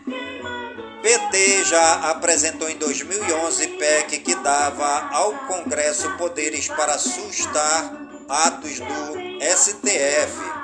PT 1.01 1.63
já 1.65 2.11
apresentou 2.11 2.69
em 2.69 2.77
2011 2.77 3.67
PEC 3.69 4.19
que 4.19 4.35
dava 4.35 5.09
ao 5.11 5.33
Congresso 5.47 6.11
poderes 6.17 6.67
para 6.67 6.97
sustar 6.99 7.91
atos 8.29 8.79
do 8.79 9.17
STF. 9.57 10.61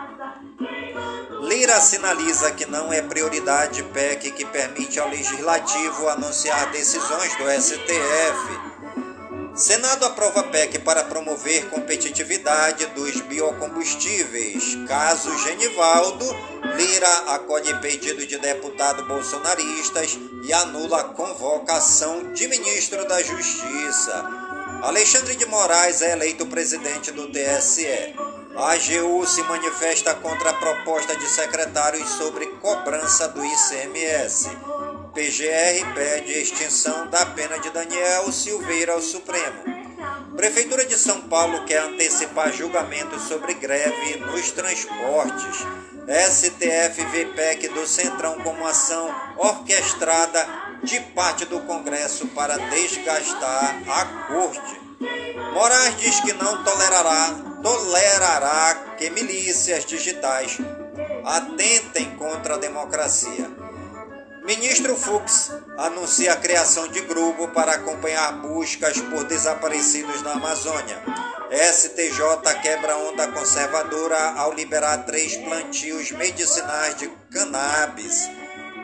Lira 1.41 1.81
sinaliza 1.81 2.51
que 2.51 2.65
não 2.65 2.93
é 2.93 3.01
prioridade 3.01 3.81
PEC 3.81 4.31
que 4.31 4.45
permite 4.45 4.99
ao 4.99 5.09
Legislativo 5.09 6.07
anunciar 6.07 6.71
decisões 6.71 7.35
do 7.37 7.49
STF. 7.49 8.66
Senado 9.57 10.05
aprova 10.05 10.43
PEC 10.43 10.77
para 10.77 11.03
promover 11.03 11.67
competitividade 11.71 12.85
dos 12.87 13.21
biocombustíveis. 13.21 14.77
Caso 14.87 15.35
Genivaldo, 15.39 16.25
Lira 16.75 17.33
acolhe 17.33 17.73
pedido 17.79 18.23
de 18.27 18.37
deputado 18.37 19.03
bolsonaristas 19.05 20.15
e 20.43 20.53
anula 20.53 21.05
convocação 21.05 22.33
de 22.33 22.47
ministro 22.47 23.03
da 23.07 23.23
Justiça. 23.23 24.25
Alexandre 24.83 25.35
de 25.35 25.47
Moraes 25.47 26.03
é 26.03 26.11
eleito 26.11 26.45
presidente 26.45 27.11
do 27.11 27.27
TSE. 27.27 28.13
A 28.55 28.73
AGU 28.73 29.25
se 29.25 29.41
manifesta 29.41 30.13
contra 30.13 30.51
a 30.51 30.53
proposta 30.53 31.15
de 31.15 31.27
secretários 31.27 32.07
sobre 32.09 32.45
cobrança 32.61 33.27
do 33.29 33.43
ICMS. 33.43 34.49
PGR 35.17 35.95
pede 35.95 36.31
extinção 36.31 37.07
da 37.07 37.25
pena 37.25 37.57
de 37.57 37.71
Daniel 37.71 38.31
Silveira 38.31 38.93
ao 38.93 39.01
Supremo. 39.01 39.63
Prefeitura 40.35 40.85
de 40.85 40.95
São 40.95 41.21
Paulo 41.21 41.65
quer 41.65 41.79
antecipar 41.79 42.53
julgamento 42.53 43.19
sobre 43.19 43.55
greve 43.55 44.17
nos 44.17 44.51
transportes. 44.51 45.65
STF 46.07 47.03
vê 47.11 47.25
PEC 47.25 47.67
do 47.69 47.87
Centrão 47.87 48.39
como 48.41 48.67
ação 48.67 49.09
orquestrada 49.37 50.47
de 50.83 50.99
parte 51.15 51.45
do 51.45 51.61
Congresso 51.61 52.27
para 52.27 52.55
desgastar 52.69 53.75
a 53.89 54.05
corte. 54.27 54.79
Moraes 55.51 55.97
diz 55.97 56.19
que 56.19 56.33
não 56.33 56.63
tolerará, 56.63 57.33
tolerará 57.63 58.93
que 58.95 59.09
milícias 59.09 59.83
digitais 59.83 60.59
atentem 61.25 62.15
contra 62.17 62.53
a 62.53 62.59
democracia. 62.59 63.66
Ministro 64.47 64.95
Fux 64.95 65.51
anuncia 65.77 66.31
a 66.31 66.37
criação 66.37 66.87
de 66.87 67.01
grupo 67.01 67.49
para 67.49 67.73
acompanhar 67.73 68.31
buscas 68.41 68.97
por 68.97 69.25
desaparecidos 69.25 70.21
na 70.21 70.35
Amazônia. 70.35 71.03
STJ 71.51 72.61
quebra 72.61 72.95
onda 72.95 73.27
conservadora 73.27 74.17
ao 74.37 74.53
liberar 74.53 74.99
três 74.99 75.35
plantios 75.35 76.11
medicinais 76.11 76.95
de 76.95 77.09
cannabis. 77.29 78.29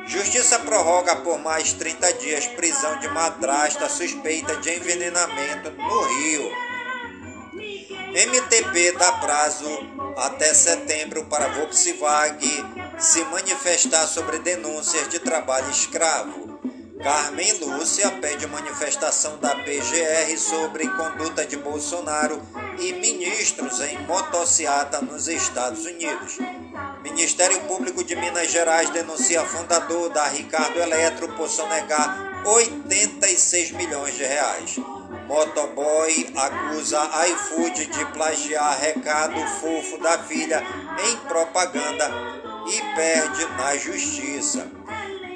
Justiça 0.06 0.60
prorroga 0.60 1.16
por 1.16 1.40
mais 1.40 1.72
30 1.72 2.12
dias 2.16 2.46
prisão 2.46 3.00
de 3.00 3.08
madrasta 3.08 3.88
suspeita 3.88 4.58
de 4.58 4.70
envenenamento 4.70 5.72
no 5.72 6.02
Rio. 6.02 6.52
MTP 8.12 8.92
dá 9.00 9.14
prazo 9.14 9.70
até 10.18 10.54
setembro 10.54 11.24
para 11.28 11.48
Volkswagen 11.48 12.83
se 13.00 13.24
manifestar 13.26 14.08
sobre 14.08 14.40
denúncias 14.40 15.10
de 15.10 15.20
trabalho 15.20 15.70
escravo. 15.70 16.60
Carmen 17.02 17.60
Lúcia 17.60 18.10
pede 18.22 18.48
manifestação 18.48 19.38
da 19.38 19.56
PGR 19.56 20.38
sobre 20.38 20.88
conduta 20.88 21.46
de 21.46 21.58
Bolsonaro 21.58 22.42
e 22.80 22.94
ministros 22.94 23.82
em 23.82 23.98
motociata 24.08 25.02
nos 25.02 25.28
Estados 25.28 25.86
Unidos. 25.86 26.38
Ministério 27.02 27.60
Público 27.62 28.04
de 28.04 28.16
Minas 28.16 28.50
Gerais 28.50 28.90
denuncia 28.92 29.44
fundador 29.44 30.10
da 30.10 30.28
Ricardo 30.28 30.80
Eletro 30.80 31.28
por 31.36 31.50
sonegar 31.50 32.42
86 32.46 33.72
milhões 33.72 34.16
de 34.16 34.24
reais. 34.24 34.78
Motoboy 35.28 36.34
acusa 36.38 37.02
iFood 37.28 37.86
de 37.86 38.06
plagiar 38.14 38.80
recado 38.80 39.40
fofo 39.60 39.98
da 39.98 40.20
filha 40.20 40.64
em 41.06 41.18
propaganda 41.28 42.43
e 42.68 42.96
perde 42.96 43.46
na 43.58 43.76
justiça. 43.78 44.68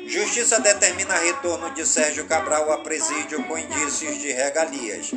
Justiça 0.07 0.59
determina 0.61 1.15
retorno 1.15 1.73
de 1.73 1.85
Sérgio 1.85 2.25
Cabral 2.25 2.71
a 2.71 2.77
presídio 2.77 3.43
com 3.43 3.57
indícios 3.57 4.17
de 4.19 4.31
regalias. 4.31 5.11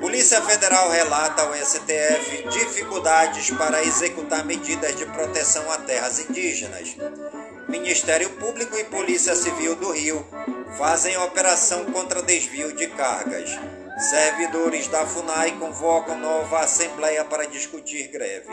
Polícia 0.00 0.42
Federal 0.42 0.90
relata 0.90 1.42
ao 1.42 1.54
STF 1.54 2.48
dificuldades 2.50 3.50
para 3.52 3.84
executar 3.84 4.44
medidas 4.44 4.96
de 4.96 5.06
proteção 5.06 5.70
a 5.70 5.78
terras 5.78 6.18
indígenas. 6.18 6.96
Ministério 7.68 8.30
Público 8.30 8.76
e 8.76 8.84
Polícia 8.84 9.34
Civil 9.34 9.76
do 9.76 9.92
Rio 9.92 10.26
fazem 10.76 11.16
operação 11.18 11.84
contra 11.86 12.22
desvio 12.22 12.74
de 12.74 12.88
cargas. 12.88 13.50
Servidores 13.98 14.88
da 14.88 15.06
FUNAI 15.06 15.52
convocam 15.52 16.18
nova 16.18 16.60
assembleia 16.60 17.24
para 17.24 17.46
discutir 17.46 18.08
greve. 18.08 18.52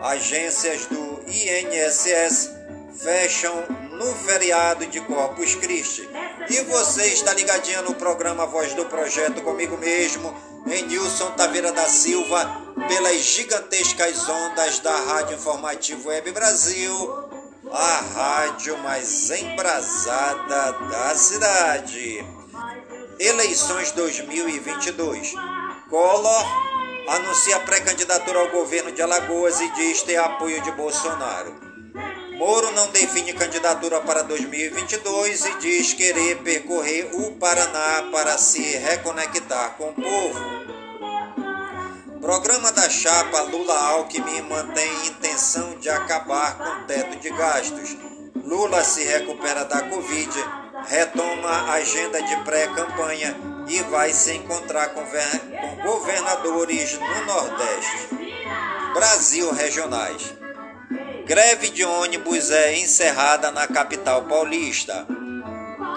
Agências 0.00 0.86
do 0.86 1.20
INSS 1.26 2.50
fecham 2.96 3.66
no 3.90 4.14
feriado 4.14 4.86
de 4.86 5.00
Corpus 5.00 5.56
Christi. 5.56 6.08
E 6.48 6.60
você 6.62 7.04
está 7.08 7.34
ligadinha 7.34 7.82
no 7.82 7.96
programa 7.96 8.46
Voz 8.46 8.74
do 8.74 8.86
Projeto 8.86 9.42
comigo 9.42 9.76
mesmo, 9.76 10.32
em 10.68 10.86
Nilson 10.86 11.32
Taveira 11.32 11.72
da 11.72 11.88
Silva, 11.88 12.48
pelas 12.86 13.16
gigantescas 13.22 14.28
ondas 14.28 14.78
da 14.78 14.96
Rádio 14.96 15.34
Informativo 15.34 16.10
Web 16.10 16.30
Brasil, 16.30 17.28
a 17.72 18.00
rádio 18.14 18.78
mais 18.78 19.30
embrasada 19.30 20.72
da 20.72 21.14
cidade. 21.16 22.35
Eleições 23.18 23.92
2022. 23.92 25.32
Collor 25.88 26.46
anuncia 27.08 27.58
pré-candidatura 27.60 28.40
ao 28.40 28.50
governo 28.50 28.92
de 28.92 29.00
Alagoas 29.00 29.58
e 29.58 29.70
diz 29.70 30.02
ter 30.02 30.16
apoio 30.16 30.60
de 30.60 30.70
Bolsonaro. 30.72 31.54
Moro 32.36 32.70
não 32.72 32.88
define 32.88 33.32
candidatura 33.32 34.00
para 34.02 34.22
2022 34.22 35.46
e 35.46 35.54
diz 35.60 35.94
querer 35.94 36.42
percorrer 36.42 37.08
o 37.14 37.32
Paraná 37.36 38.10
para 38.12 38.36
se 38.36 38.60
reconectar 38.60 39.76
com 39.78 39.88
o 39.88 39.94
povo. 39.94 40.40
Programa 42.20 42.70
da 42.70 42.90
chapa 42.90 43.40
Lula-Alckmin 43.42 44.42
mantém 44.42 44.92
intenção 45.06 45.78
de 45.78 45.88
acabar 45.88 46.58
com 46.58 46.82
o 46.82 46.84
teto 46.84 47.16
de 47.18 47.30
gastos. 47.30 47.96
Lula 48.44 48.84
se 48.84 49.04
recupera 49.04 49.64
da 49.64 49.82
Covid, 49.88 50.30
retoma 50.88 51.48
a 51.48 51.72
agenda 51.74 52.22
de 52.22 52.36
pré-campanha 52.44 53.36
e 53.68 53.80
vai 53.84 54.12
se 54.12 54.32
encontrar 54.32 54.90
com, 54.90 55.02
com 55.04 55.82
governadores 55.82 56.98
no 56.98 57.26
Nordeste. 57.26 58.16
Brasil 58.94 59.52
Regionais. 59.52 60.34
Greve 61.26 61.70
de 61.70 61.84
ônibus 61.84 62.50
é 62.50 62.78
encerrada 62.78 63.50
na 63.50 63.66
capital 63.66 64.22
paulista. 64.24 65.06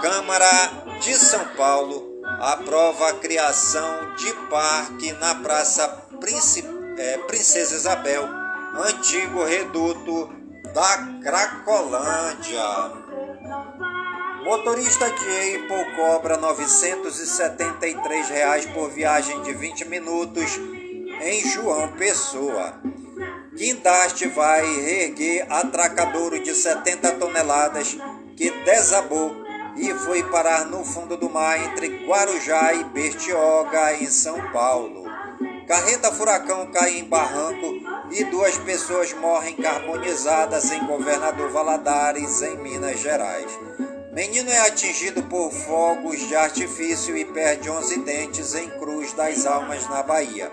Câmara 0.02 0.98
de 1.00 1.16
São 1.16 1.46
Paulo 1.56 2.20
aprova 2.40 3.10
a 3.10 3.14
criação 3.14 4.16
de 4.16 4.34
parque 4.50 5.12
na 5.14 5.36
Praça 5.36 6.10
é, 6.98 7.18
Princesa 7.20 7.76
Isabel, 7.76 8.28
antigo 8.76 9.44
reduto 9.46 10.30
da 10.74 11.20
Cracolândia. 11.24 12.99
Motorista 14.50 15.06
de 15.12 15.58
Apple 15.58 15.96
cobra 15.96 16.36
973 16.36 18.30
reais 18.30 18.66
por 18.66 18.90
viagem 18.90 19.44
de 19.44 19.54
20 19.54 19.88
minutos 19.88 20.60
em 21.22 21.48
João 21.48 21.92
Pessoa. 21.92 22.82
Guindaste 23.54 24.28
vai 24.30 24.66
reerguer 24.66 25.46
atracadouro 25.52 26.42
de 26.42 26.56
70 26.56 27.12
toneladas 27.18 27.96
que 28.36 28.50
desabou 28.66 29.36
e 29.78 29.94
foi 29.94 30.24
parar 30.24 30.66
no 30.66 30.84
fundo 30.84 31.16
do 31.16 31.30
mar 31.30 31.64
entre 31.66 32.08
Guarujá 32.08 32.74
e 32.74 32.84
Bertioga, 32.86 33.98
em 33.98 34.08
São 34.08 34.52
Paulo. 34.52 35.06
Carreta 35.68 36.12
furacão 36.12 36.72
cai 36.72 36.98
em 36.98 37.04
barranco 37.04 37.68
e 38.10 38.24
duas 38.24 38.58
pessoas 38.58 39.14
morrem 39.14 39.56
carbonizadas 39.58 40.72
em 40.72 40.84
Governador 40.88 41.52
Valadares, 41.52 42.42
em 42.42 42.58
Minas 42.58 43.00
Gerais. 43.00 43.56
Menino 44.20 44.52
é 44.52 44.60
atingido 44.68 45.24
por 45.24 45.50
fogos 45.50 46.20
de 46.28 46.36
artifício 46.36 47.16
e 47.16 47.24
perde 47.24 47.70
11 47.70 48.00
dentes 48.00 48.54
em 48.54 48.70
Cruz 48.72 49.14
das 49.14 49.46
Almas, 49.46 49.88
na 49.88 50.04
Bahia. 50.04 50.52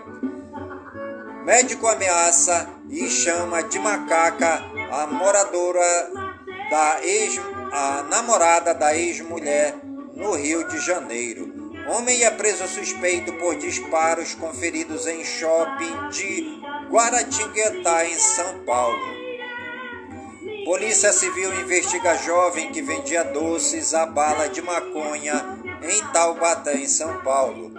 Médico 1.44 1.88
ameaça 1.88 2.70
e 2.88 3.11
chama 3.11 3.64
de 3.64 3.81
macaca 3.81 4.62
a 4.92 5.09
moradora 5.09 6.12
da 6.70 7.00
ex, 7.02 7.40
a 7.72 8.05
namorada 8.09 8.72
da 8.72 8.96
ex-mulher 8.96 9.74
no 10.14 10.37
Rio 10.37 10.68
de 10.68 10.79
Janeiro. 10.79 11.52
Homem 11.88 12.22
é 12.22 12.31
preso 12.31 12.68
suspeito 12.68 13.33
por 13.33 13.57
disparos 13.57 14.33
conferidos 14.37 15.09
em 15.09 15.24
shopping 15.24 16.09
de 16.11 16.62
Guaratinguetá, 16.88 18.07
em 18.07 18.14
São 18.14 18.64
Paulo. 18.64 19.15
Polícia 20.66 21.12
Civil 21.12 21.61
investiga 21.61 22.16
jovem 22.16 22.72
que 22.72 22.83
vendia 22.83 23.22
doces 23.22 23.94
à 23.94 24.05
bala 24.05 24.48
de 24.48 24.61
maconha 24.61 25.61
em 25.81 26.05
Taubaté, 26.12 26.76
em 26.76 26.88
São 26.88 27.22
Paulo. 27.22 27.72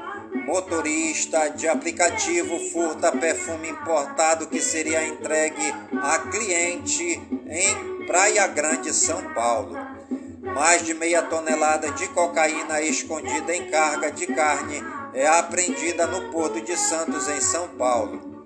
Motorista 0.46 1.50
de 1.50 1.68
aplicativo 1.68 2.58
furta 2.72 3.12
perfume 3.12 3.72
importado 3.72 4.48
que 4.48 4.62
seria 4.62 5.06
entregue 5.06 5.70
a 6.02 6.18
cliente 6.32 7.22
em 7.50 8.06
Praia 8.06 8.48
Grande, 8.48 8.94
São 8.94 9.34
Paulo. 9.34 9.78
Mais 10.42 10.82
de 10.82 10.94
meia 10.94 11.22
tonelada 11.24 11.92
de 11.92 12.08
cocaína 12.08 12.82
escondida 12.82 13.54
em 13.54 13.70
carga 13.70 14.10
de 14.10 14.28
carne 14.28 14.82
é 15.14 15.28
apreendida 15.28 16.08
no 16.08 16.32
Porto 16.32 16.62
de 16.62 16.78
Santos, 16.78 17.28
em 17.28 17.42
São 17.42 17.68
Paulo. 17.68 18.46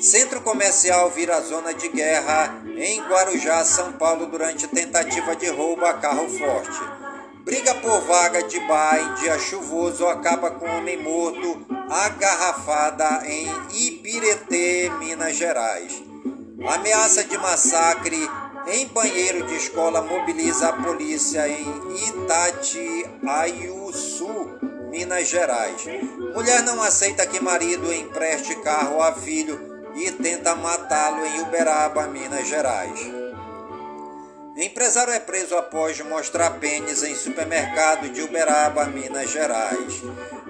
Centro 0.00 0.40
comercial 0.40 1.08
vira 1.10 1.40
zona 1.40 1.72
de 1.72 1.86
guerra 1.88 2.63
em 2.76 3.00
Guarujá, 3.02 3.64
São 3.64 3.92
Paulo, 3.92 4.26
durante 4.26 4.66
tentativa 4.66 5.36
de 5.36 5.48
roubo 5.48 5.84
a 5.84 5.94
carro 5.94 6.28
forte. 6.28 6.80
Briga 7.44 7.74
por 7.74 8.00
vaga 8.00 8.42
de 8.42 8.58
bar 8.60 8.98
em 8.98 9.14
dia 9.20 9.38
chuvoso 9.38 10.06
acaba 10.06 10.50
com 10.50 10.66
homem 10.66 10.96
morto 11.02 11.66
agarrafada 11.90 13.22
em 13.26 13.46
Ibiretê, 13.86 14.90
Minas 14.98 15.36
Gerais. 15.36 16.02
Ameaça 16.66 17.22
de 17.24 17.36
massacre 17.36 18.16
em 18.66 18.86
banheiro 18.88 19.46
de 19.46 19.56
escola 19.56 20.00
mobiliza 20.00 20.70
a 20.70 20.72
polícia 20.72 21.46
em 21.46 21.66
Itatiaiuçu, 23.18 24.24
Minas 24.90 25.28
Gerais. 25.28 25.84
Mulher 26.34 26.62
não 26.62 26.82
aceita 26.82 27.26
que 27.26 27.38
marido 27.40 27.92
empreste 27.92 28.54
carro 28.62 29.02
a 29.02 29.12
filho 29.12 29.73
e 29.94 30.10
tenta 30.12 30.54
matá-lo 30.54 31.24
em 31.24 31.40
Uberaba, 31.40 32.06
Minas 32.08 32.48
Gerais. 32.48 33.00
Empresário 34.56 35.12
é 35.12 35.18
preso 35.18 35.56
após 35.56 36.00
mostrar 36.00 36.50
pênis 36.60 37.02
em 37.02 37.14
supermercado 37.14 38.08
de 38.08 38.22
Uberaba, 38.22 38.84
Minas 38.86 39.30
Gerais. 39.30 40.02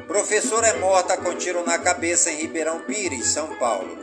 Professora 0.07 0.69
é 0.69 0.79
morta 0.79 1.17
com 1.17 1.35
tiro 1.35 1.65
na 1.65 1.79
cabeça 1.79 2.31
em 2.31 2.37
Ribeirão 2.37 2.81
Pires, 2.81 3.29
São 3.29 3.57
Paulo. 3.57 3.97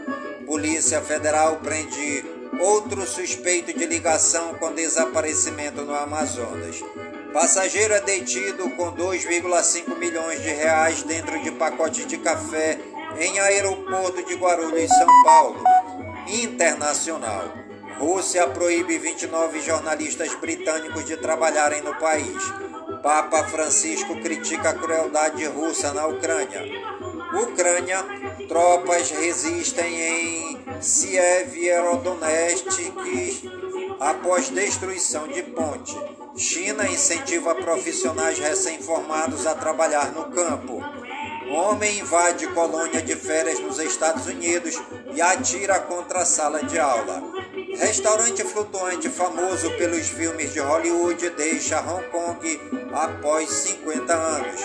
Polícia 0.45 1.01
Federal 1.01 1.57
prende 1.57 2.25
outro 2.59 3.05
suspeito 3.05 3.77
de 3.77 3.85
ligação 3.85 4.55
com 4.55 4.73
desaparecimento 4.73 5.83
no 5.83 5.93
Amazonas. 5.93 6.83
Passageiro 7.31 7.93
é 7.93 8.01
detido 8.01 8.69
com 8.71 8.91
2,5 8.91 9.97
milhões 9.97 10.41
de 10.41 10.49
reais 10.49 11.03
dentro 11.03 11.41
de 11.41 11.51
pacote 11.51 12.05
de 12.05 12.17
café 12.17 12.77
em 13.19 13.39
aeroporto 13.39 14.23
de 14.23 14.35
Guarulhos, 14.35 14.89
São 14.89 15.23
Paulo. 15.23 15.63
Internacional. 16.27 17.51
Rússia 17.97 18.47
proíbe 18.47 18.97
29 18.97 19.61
jornalistas 19.61 20.33
britânicos 20.35 21.05
de 21.05 21.17
trabalharem 21.17 21.81
no 21.81 21.95
país. 21.95 22.41
Papa 23.03 23.43
Francisco 23.45 24.15
critica 24.21 24.69
a 24.69 24.73
crueldade 24.73 25.45
russa 25.45 25.93
na 25.93 26.07
Ucrânia. 26.07 26.63
Ucrânia, 27.33 28.03
tropas 28.47 29.11
resistem 29.11 30.01
em 30.01 30.51
Sievierodonetsk 30.81 32.91
após 33.99 34.49
destruição 34.49 35.27
de 35.27 35.43
ponte. 35.43 35.95
China 36.35 36.89
incentiva 36.89 37.53
profissionais 37.53 38.39
recém-formados 38.39 39.45
a 39.45 39.53
trabalhar 39.53 40.11
no 40.11 40.31
campo. 40.31 40.80
Homem 41.53 41.99
invade 41.99 42.47
colônia 42.47 43.01
de 43.01 43.13
férias 43.13 43.59
nos 43.59 43.77
Estados 43.77 44.25
Unidos 44.25 44.81
e 45.13 45.21
atira 45.21 45.81
contra 45.81 46.19
a 46.19 46.25
sala 46.25 46.63
de 46.63 46.79
aula. 46.79 47.21
Restaurante 47.77 48.41
flutuante 48.45 49.09
famoso 49.09 49.69
pelos 49.71 50.07
filmes 50.07 50.53
de 50.53 50.61
Hollywood 50.61 51.29
deixa 51.31 51.81
Hong 51.81 52.07
Kong 52.07 52.61
após 52.93 53.49
50 53.49 54.13
anos. 54.13 54.61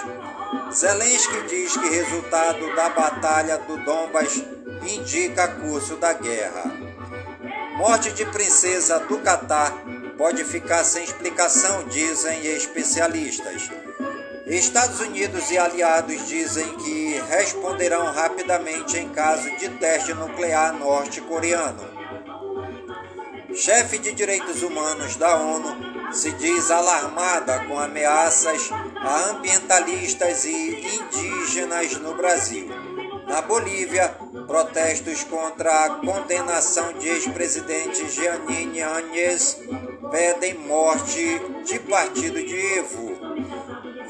Zelensky 0.73 1.43
diz 1.49 1.77
que 1.77 1.89
resultado 1.89 2.75
da 2.77 2.89
batalha 2.91 3.59
do 3.59 3.79
Donbas 3.85 4.45
indica 4.89 5.49
curso 5.49 5.97
da 5.97 6.13
guerra. 6.13 6.73
Morte 7.77 8.13
de 8.13 8.25
princesa 8.27 9.01
do 9.01 9.19
Catar 9.19 9.73
pode 10.17 10.45
ficar 10.45 10.85
sem 10.85 11.03
explicação, 11.03 11.85
dizem 11.89 12.47
especialistas. 12.47 13.71
Estados 14.55 15.01
Unidos 15.01 15.51
e 15.51 15.59
aliados 15.59 16.29
dizem 16.29 16.77
que 16.77 17.21
responderão 17.29 18.05
rapidamente 18.13 18.97
em 18.97 19.09
caso 19.09 19.51
de 19.57 19.69
teste 19.71 20.15
nuclear 20.15 20.73
norte-coreano. 20.73 21.83
Chefe 23.53 23.99
de 23.99 24.13
direitos 24.13 24.63
humanos 24.63 25.17
da 25.17 25.37
ONU 25.37 26.13
se 26.13 26.31
diz 26.33 26.71
alarmada 26.71 27.65
com 27.65 27.77
ameaças 27.77 28.71
a 28.71 29.31
ambientalistas 29.31 30.45
e 30.45 30.87
indígenas 30.95 31.97
no 31.97 32.15
Brasil. 32.15 32.69
Na 33.27 33.43
Bolívia, 33.43 34.15
protestos 34.47 35.25
contra 35.25 35.87
a 35.87 35.91
condenação 35.97 36.93
de 36.93 37.09
ex-presidente 37.09 38.09
Jeanine 38.11 38.81
Áñez 38.81 39.59
pedem 40.13 40.55
morte 40.55 41.41
de 41.65 41.81
partido 41.81 42.41
de 42.41 42.79
Evo. 42.79 43.16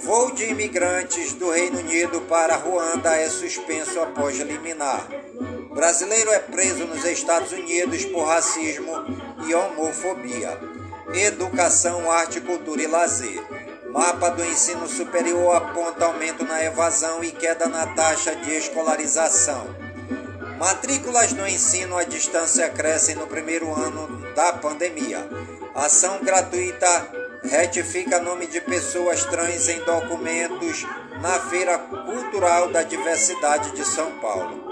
Voo 0.03 0.31
de 0.33 0.45
imigrantes 0.45 1.33
do 1.33 1.51
Reino 1.51 1.79
Unido 1.79 2.21
para 2.23 2.57
Ruanda 2.57 3.17
é 3.17 3.29
suspenso 3.29 3.99
após 4.01 4.39
liminar. 4.39 5.07
Brasileiro 5.75 6.31
é 6.31 6.39
preso 6.39 6.87
nos 6.87 7.05
Estados 7.05 7.53
Unidos 7.53 8.05
por 8.05 8.25
racismo 8.25 8.93
e 9.47 9.55
homofobia. 9.55 10.59
Educação, 11.15 12.11
arte, 12.11 12.41
cultura 12.41 12.83
e 12.83 12.87
lazer. 12.87 13.43
Mapa 13.91 14.29
do 14.31 14.45
ensino 14.45 14.87
superior 14.87 15.57
aponta 15.57 16.05
aumento 16.05 16.45
na 16.45 16.63
evasão 16.63 17.25
e 17.25 17.31
queda 17.31 17.67
na 17.67 17.87
taxa 17.87 18.37
de 18.37 18.55
escolarização. 18.55 19.67
Matrículas 20.59 21.33
no 21.33 21.47
ensino 21.47 21.97
à 21.97 22.05
distância 22.05 22.69
crescem 22.69 23.15
no 23.15 23.27
primeiro 23.27 23.75
ano 23.75 24.35
da 24.35 24.53
pandemia. 24.53 25.27
Ação 25.75 26.21
gratuita 26.23 27.26
retifica 27.49 28.21
nome 28.21 28.47
de 28.47 28.61
pessoas 28.61 29.25
trans 29.25 29.69
em 29.69 29.81
documentos 29.81 30.85
na 31.21 31.41
Feira 31.49 31.79
Cultural 31.79 32.71
da 32.71 32.83
Diversidade 32.83 33.73
de 33.73 33.85
São 33.85 34.13
Paulo. 34.21 34.65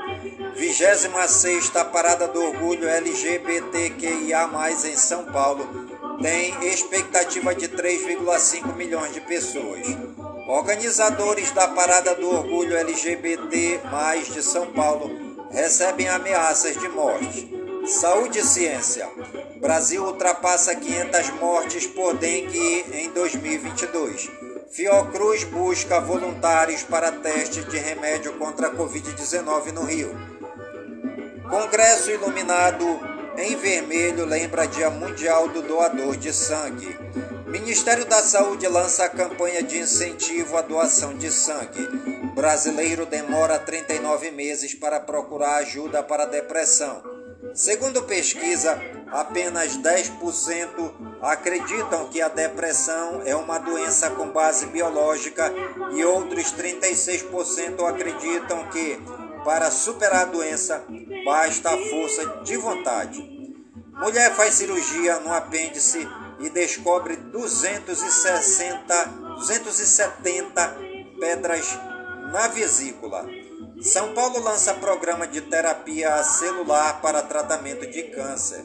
26 0.55 1.71
Parada 1.93 2.29
do 2.29 2.43
Orgulho 2.43 2.89
LGBTQIA+, 2.89 4.49
em 4.87 4.97
São 4.97 5.25
Paulo, 5.27 5.89
tem 6.21 6.55
expectativa 6.67 7.55
de 7.55 7.69
3,5 7.69 8.75
milhões 8.75 9.13
de 9.13 9.21
pessoas. 9.21 9.87
Organizadores 10.49 11.51
da 11.53 11.69
Parada 11.69 12.15
do 12.15 12.29
Orgulho 12.29 12.77
LGBT+, 12.77 13.81
de 14.33 14.43
São 14.43 14.73
Paulo, 14.73 15.11
recebem 15.51 16.09
ameaças 16.09 16.77
de 16.79 16.89
morte. 16.89 17.54
Saúde 17.87 18.39
e 18.39 18.43
ciência. 18.43 19.11
Brasil 19.61 20.03
ultrapassa 20.03 20.75
500 20.75 21.31
mortes 21.39 21.87
por 21.87 22.17
dengue 22.17 22.85
em 22.93 23.11
2022. 23.11 24.31
Fiocruz 24.71 25.45
busca 25.45 26.01
voluntários 26.01 26.83
para 26.83 27.13
teste 27.13 27.63
de 27.65 27.77
remédio 27.77 28.33
contra 28.39 28.69
a 28.69 28.75
Covid-19 28.75 29.73
no 29.73 29.85
Rio. 29.85 30.11
Congresso 31.49 32.11
iluminado 32.11 32.85
em 33.37 33.55
vermelho 33.57 34.25
lembra 34.25 34.67
Dia 34.67 34.89
Mundial 34.89 35.49
do 35.49 35.61
Doador 35.61 36.17
de 36.17 36.33
Sangue. 36.33 36.97
Ministério 37.47 38.07
da 38.07 38.23
Saúde 38.23 38.67
lança 38.67 39.05
a 39.05 39.11
campanha 39.11 39.63
de 39.63 39.79
incentivo 39.79 40.57
à 40.57 40.63
doação 40.63 41.17
de 41.19 41.31
sangue. 41.31 41.87
Brasileiro 42.35 43.05
demora 43.05 43.59
39 43.59 44.31
meses 44.31 44.75
para 44.75 44.99
procurar 44.99 45.57
ajuda 45.57 46.03
para 46.03 46.25
depressão. 46.25 47.14
Segundo 47.55 48.03
pesquisa, 48.03 48.83
apenas 49.13 49.79
10% 49.79 50.93
acreditam 51.23 52.09
que 52.09 52.21
a 52.21 52.27
depressão 52.27 53.23
é 53.25 53.37
uma 53.37 53.59
doença 53.59 54.11
com 54.11 54.29
base 54.31 54.67
biológica 54.67 55.53
e 55.93 56.05
outros 56.05 56.53
36% 56.53 57.89
acreditam 57.89 58.69
que, 58.71 59.01
para 59.45 59.71
superar 59.71 60.23
a 60.23 60.25
doença, 60.25 60.85
basta 61.25 61.71
a 61.71 61.79
força 61.79 62.27
de 62.43 62.57
vontade. 62.57 63.23
Mulher 63.93 64.35
faz 64.35 64.55
cirurgia 64.55 65.21
no 65.21 65.33
apêndice 65.33 66.09
e 66.41 66.51
descobre 66.51 67.15
260, 67.15 69.05
270 69.37 70.77
pedras 71.21 71.79
na 72.33 72.49
vesícula. 72.49 73.25
São 73.85 74.13
Paulo 74.15 74.43
lança 74.43 74.75
programa 74.75 75.27
de 75.27 75.41
terapia 75.43 76.25
celular 76.25 77.03
para 77.03 77.21
tratamento 77.21 77.87
de 77.87 78.05
câncer. 78.05 78.65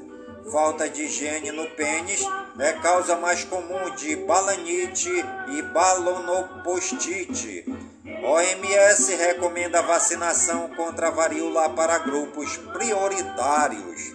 Falta 0.50 0.88
de 0.88 1.04
higiene 1.04 1.52
no 1.52 1.70
pênis 1.72 2.26
é 2.58 2.72
causa 2.74 3.18
mais 3.18 3.44
comum 3.44 3.94
de 3.96 4.16
balanite 4.16 5.12
e 5.50 5.62
balonopostite. 5.62 7.66
OMS 8.24 9.14
recomenda 9.16 9.82
vacinação 9.82 10.70
contra 10.70 11.10
a 11.10 11.12
varíola 11.12 11.70
para 11.72 11.98
grupos 11.98 12.56
prioritários. 12.56 14.14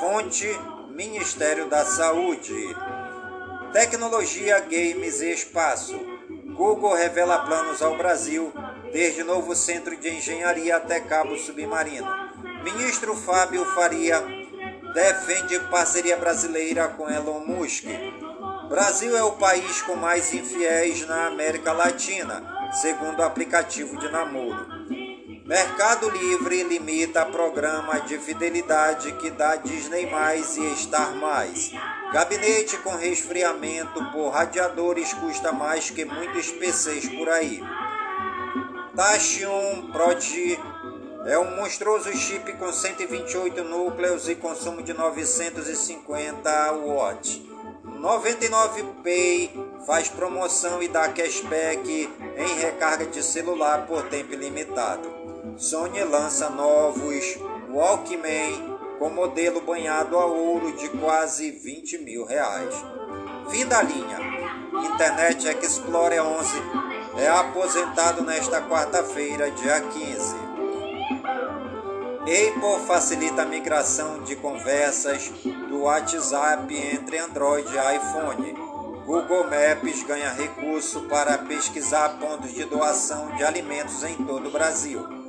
Fonte: 0.00 0.48
Ministério 0.88 1.68
da 1.68 1.84
Saúde. 1.84 2.74
Tecnologia, 3.70 4.58
games 4.60 5.20
e 5.20 5.30
espaço. 5.30 5.94
Google 6.56 6.94
revela 6.94 7.40
planos 7.40 7.82
ao 7.82 7.98
Brasil, 7.98 8.50
desde 8.92 9.22
novo 9.22 9.54
centro 9.54 9.94
de 9.96 10.08
engenharia 10.08 10.76
até 10.76 11.00
cabo 11.00 11.36
submarino. 11.36 12.08
Ministro 12.64 13.14
Fábio 13.14 13.64
Faria 13.74 14.24
defende 14.94 15.60
parceria 15.70 16.16
brasileira 16.16 16.88
com 16.88 17.10
Elon 17.10 17.40
Musk. 17.40 17.84
Brasil 18.70 19.14
é 19.16 19.22
o 19.22 19.32
país 19.32 19.82
com 19.82 19.96
mais 19.96 20.32
infiéis 20.32 21.06
na 21.06 21.26
América 21.26 21.72
Latina, 21.72 22.42
segundo 22.72 23.20
o 23.20 23.24
aplicativo 23.24 23.98
de 23.98 24.10
namoro. 24.10 25.09
Mercado 25.50 26.08
Livre 26.10 26.62
limita 26.62 27.26
programa 27.26 27.98
de 28.02 28.16
fidelidade 28.18 29.10
que 29.14 29.30
dá 29.30 29.56
Disney 29.56 30.08
Mais 30.08 30.56
e 30.56 30.76
Star 30.76 31.12
Mais. 31.16 31.72
Gabinete 32.12 32.76
com 32.76 32.94
resfriamento 32.94 34.12
por 34.12 34.28
radiadores 34.28 35.12
custa 35.12 35.50
mais 35.50 35.90
que 35.90 36.04
muitos 36.04 36.52
PCs 36.52 37.08
por 37.08 37.28
aí. 37.28 37.60
Tashion 38.94 39.90
Prod 39.90 40.24
é 41.26 41.36
um 41.36 41.56
monstruoso 41.56 42.16
chip 42.16 42.52
com 42.52 42.72
128 42.72 43.64
núcleos 43.64 44.28
e 44.28 44.36
consumo 44.36 44.84
de 44.84 44.92
950 44.92 46.72
watts. 46.74 47.42
99Pay 48.00 49.50
faz 49.84 50.08
promoção 50.08 50.80
e 50.80 50.86
dá 50.86 51.08
cashback 51.08 52.08
em 52.36 52.60
recarga 52.60 53.06
de 53.06 53.20
celular 53.20 53.84
por 53.88 54.04
tempo 54.04 54.32
ilimitado. 54.32 55.19
Sony 55.60 56.02
lança 56.04 56.48
novos 56.48 57.38
Walkman 57.68 58.78
com 58.98 59.10
modelo 59.10 59.60
banhado 59.60 60.16
a 60.18 60.24
ouro 60.24 60.72
de 60.72 60.88
quase 60.88 61.50
20 61.50 61.98
mil 61.98 62.24
reais. 62.24 62.74
Fim 63.50 63.66
da 63.66 63.82
linha. 63.82 64.18
Internet 64.82 65.46
Explorer 65.62 66.24
11 66.24 66.56
é 67.18 67.28
aposentado 67.28 68.22
nesta 68.22 68.62
quarta-feira, 68.62 69.50
dia 69.50 69.82
15. 69.82 70.34
Apple 72.20 72.86
facilita 72.86 73.42
a 73.42 73.46
migração 73.46 74.22
de 74.22 74.36
conversas 74.36 75.30
do 75.68 75.82
WhatsApp 75.82 76.74
entre 76.74 77.18
Android 77.18 77.68
e 77.68 77.96
iPhone. 77.96 78.54
Google 79.04 79.44
Maps 79.44 80.02
ganha 80.04 80.32
recurso 80.32 81.02
para 81.02 81.36
pesquisar 81.36 82.18
pontos 82.18 82.54
de 82.54 82.64
doação 82.64 83.36
de 83.36 83.44
alimentos 83.44 84.02
em 84.04 84.14
todo 84.24 84.48
o 84.48 84.50
Brasil. 84.50 85.19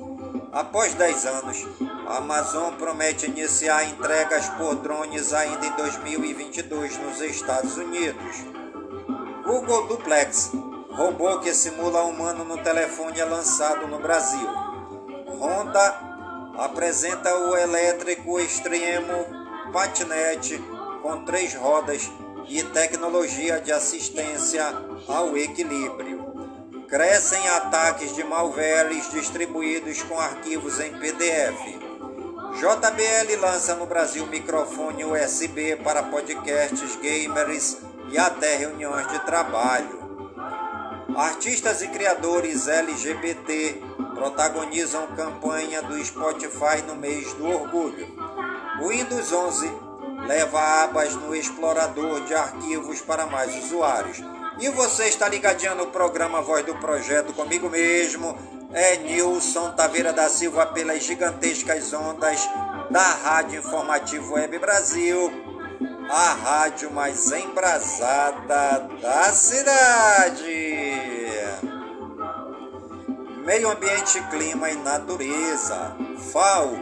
Após 0.52 0.94
10 0.96 1.26
anos, 1.28 1.66
a 2.06 2.18
Amazon 2.18 2.74
promete 2.74 3.26
iniciar 3.26 3.86
entregas 3.86 4.50
por 4.50 4.76
drones 4.76 5.32
ainda 5.32 5.66
em 5.66 5.72
2022 5.72 6.98
nos 6.98 7.22
Estados 7.22 7.78
Unidos. 7.78 8.36
Google 9.46 9.88
Duplex, 9.88 10.52
robô 10.90 11.40
que 11.40 11.54
simula 11.54 12.04
humano 12.04 12.44
no 12.44 12.58
telefone, 12.58 13.22
é 13.22 13.24
lançado 13.24 13.88
no 13.88 14.00
Brasil. 14.00 14.46
Honda 15.40 15.98
apresenta 16.58 17.34
o 17.34 17.56
elétrico 17.56 18.38
extremo 18.38 19.26
patinete 19.72 20.62
com 21.02 21.24
três 21.24 21.56
rodas 21.56 22.12
e 22.50 22.62
tecnologia 22.62 23.62
de 23.62 23.72
assistência 23.72 24.66
ao 25.08 25.38
equilíbrio. 25.38 26.51
Crescem 26.91 27.47
ataques 27.47 28.13
de 28.13 28.21
malwares 28.21 29.10
distribuídos 29.12 30.04
com 30.04 30.19
arquivos 30.19 30.77
em 30.82 30.91
PDF. 30.91 31.80
JBL 32.60 33.39
lança 33.39 33.75
no 33.75 33.86
Brasil 33.86 34.27
microfone 34.27 35.06
USB 35.06 35.77
para 35.77 36.04
podcasts 36.04 36.97
gamers 36.97 37.77
e 38.10 38.17
até 38.17 38.58
reuniões 38.58 39.08
de 39.08 39.19
trabalho. 39.19 40.01
Artistas 41.15 41.82
e 41.82 41.88
criadores 41.88 42.67
LGBT 42.67 43.82
protagonizam 44.13 45.15
campanha 45.15 45.82
do 45.82 45.97
Spotify 46.04 46.82
no 46.86 46.95
mês 46.97 47.32
do 47.36 47.47
orgulho. 47.47 48.06
O 48.82 48.89
Windows 48.89 49.32
11 49.32 49.71
leva 50.27 50.84
abas 50.84 51.15
no 51.15 51.34
explorador 51.34 52.19
de 52.25 52.36
arquivos 52.36 52.99
para 52.99 53.25
mais 53.27 53.56
usuários. 53.63 54.21
E 54.62 54.69
você 54.69 55.06
está 55.06 55.28
ligadinho 55.28 55.74
no 55.74 55.88
programa 55.88 56.39
Voz 56.39 56.63
do 56.63 56.76
Projeto 56.76 57.34
comigo 57.34 57.67
mesmo, 57.67 58.38
é 58.71 58.95
Nilson 58.97 59.71
Taveira 59.71 60.13
da 60.13 60.30
Silva 60.30 60.67
pelas 60.67 61.02
gigantescas 61.02 61.91
ondas 61.93 62.47
da 62.91 63.02
Rádio 63.02 63.58
Informativo 63.58 64.36
Web 64.36 64.60
Brasil, 64.60 65.34
a 66.08 66.34
rádio 66.34 66.91
mais 66.91 67.32
embrasada 67.32 68.88
da 69.02 69.34
cidade. 69.34 70.45
Meio 73.43 73.67
Ambiente, 73.67 74.21
Clima 74.30 74.69
e 74.69 74.76
Natureza, 74.76 75.97
FAO. 76.32 76.76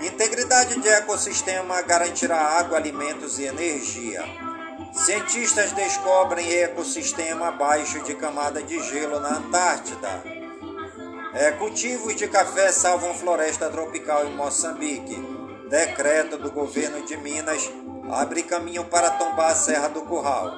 Integridade 0.00 0.80
de 0.80 0.88
ecossistema 0.88 1.82
garantirá 1.82 2.40
água, 2.40 2.78
alimentos 2.78 3.38
e 3.38 3.44
energia. 3.44 4.47
Cientistas 4.92 5.72
descobrem 5.72 6.52
ecossistema 6.54 7.48
abaixo 7.48 8.02
de 8.02 8.14
camada 8.14 8.62
de 8.62 8.80
gelo 8.82 9.20
na 9.20 9.36
Antártida. 9.36 10.22
É, 11.34 11.52
cultivos 11.52 12.16
de 12.16 12.26
café 12.26 12.72
salvam 12.72 13.14
floresta 13.14 13.68
tropical 13.68 14.26
em 14.26 14.34
Moçambique. 14.34 15.16
Decreto 15.68 16.38
do 16.38 16.50
governo 16.50 17.04
de 17.04 17.16
Minas 17.16 17.70
abre 18.10 18.42
caminho 18.42 18.84
para 18.84 19.10
tombar 19.10 19.50
a 19.50 19.54
Serra 19.54 19.88
do 19.88 20.02
Curral. 20.02 20.50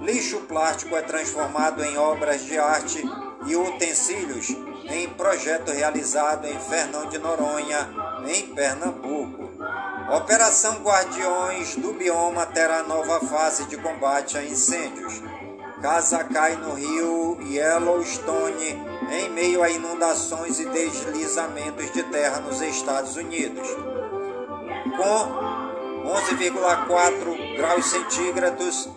Lixo 0.00 0.40
plástico 0.42 0.94
é 0.94 1.02
transformado 1.02 1.82
em 1.82 1.96
obras 1.96 2.44
de 2.44 2.58
arte 2.58 3.02
e 3.46 3.56
utensílios 3.56 4.48
em 4.90 5.08
projeto 5.08 5.72
realizado 5.72 6.46
em 6.46 6.58
Fernão 6.60 7.08
de 7.08 7.18
Noronha, 7.18 7.88
em 8.26 8.54
Pernambuco. 8.54 9.50
Operação 10.10 10.76
Guardiões 10.82 11.76
do 11.76 11.92
Bioma 11.92 12.46
terá 12.46 12.82
nova 12.82 13.20
fase 13.20 13.66
de 13.66 13.76
combate 13.76 14.38
a 14.38 14.42
incêndios. 14.42 15.22
Casa 15.82 16.24
cai 16.24 16.56
no 16.56 16.72
rio 16.72 17.38
Yellowstone 17.42 18.82
em 19.12 19.28
meio 19.28 19.62
a 19.62 19.68
inundações 19.68 20.58
e 20.60 20.64
deslizamentos 20.64 21.92
de 21.92 22.02
terra 22.04 22.40
nos 22.40 22.62
Estados 22.62 23.16
Unidos. 23.16 23.68
Com 24.96 25.58
11,4 26.08 27.56
graus 27.56 27.90
centígrados, 27.90 28.88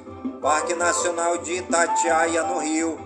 Parque 0.41 0.73
Nacional 0.75 1.39
de 1.39 1.57
Itatiaia, 1.57 2.43
no 2.43 2.59
Rio, 2.59 2.97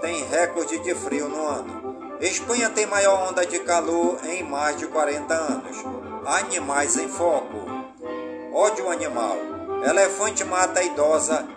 tem 0.00 0.24
recorde 0.24 0.78
de 0.80 0.94
frio 0.96 1.28
no 1.28 1.46
ano. 1.46 2.18
Espanha 2.20 2.68
tem 2.70 2.86
maior 2.86 3.30
onda 3.30 3.46
de 3.46 3.60
calor 3.60 4.18
em 4.24 4.42
mais 4.42 4.76
de 4.76 4.86
40 4.88 5.32
anos. 5.32 6.11
Animais 6.24 6.96
em 6.96 7.08
foco. 7.08 7.66
Ódio 8.54 8.88
animal. 8.88 9.36
Elefante 9.84 10.44
mata 10.44 10.78
a 10.78 10.84
idosa, 10.84 11.48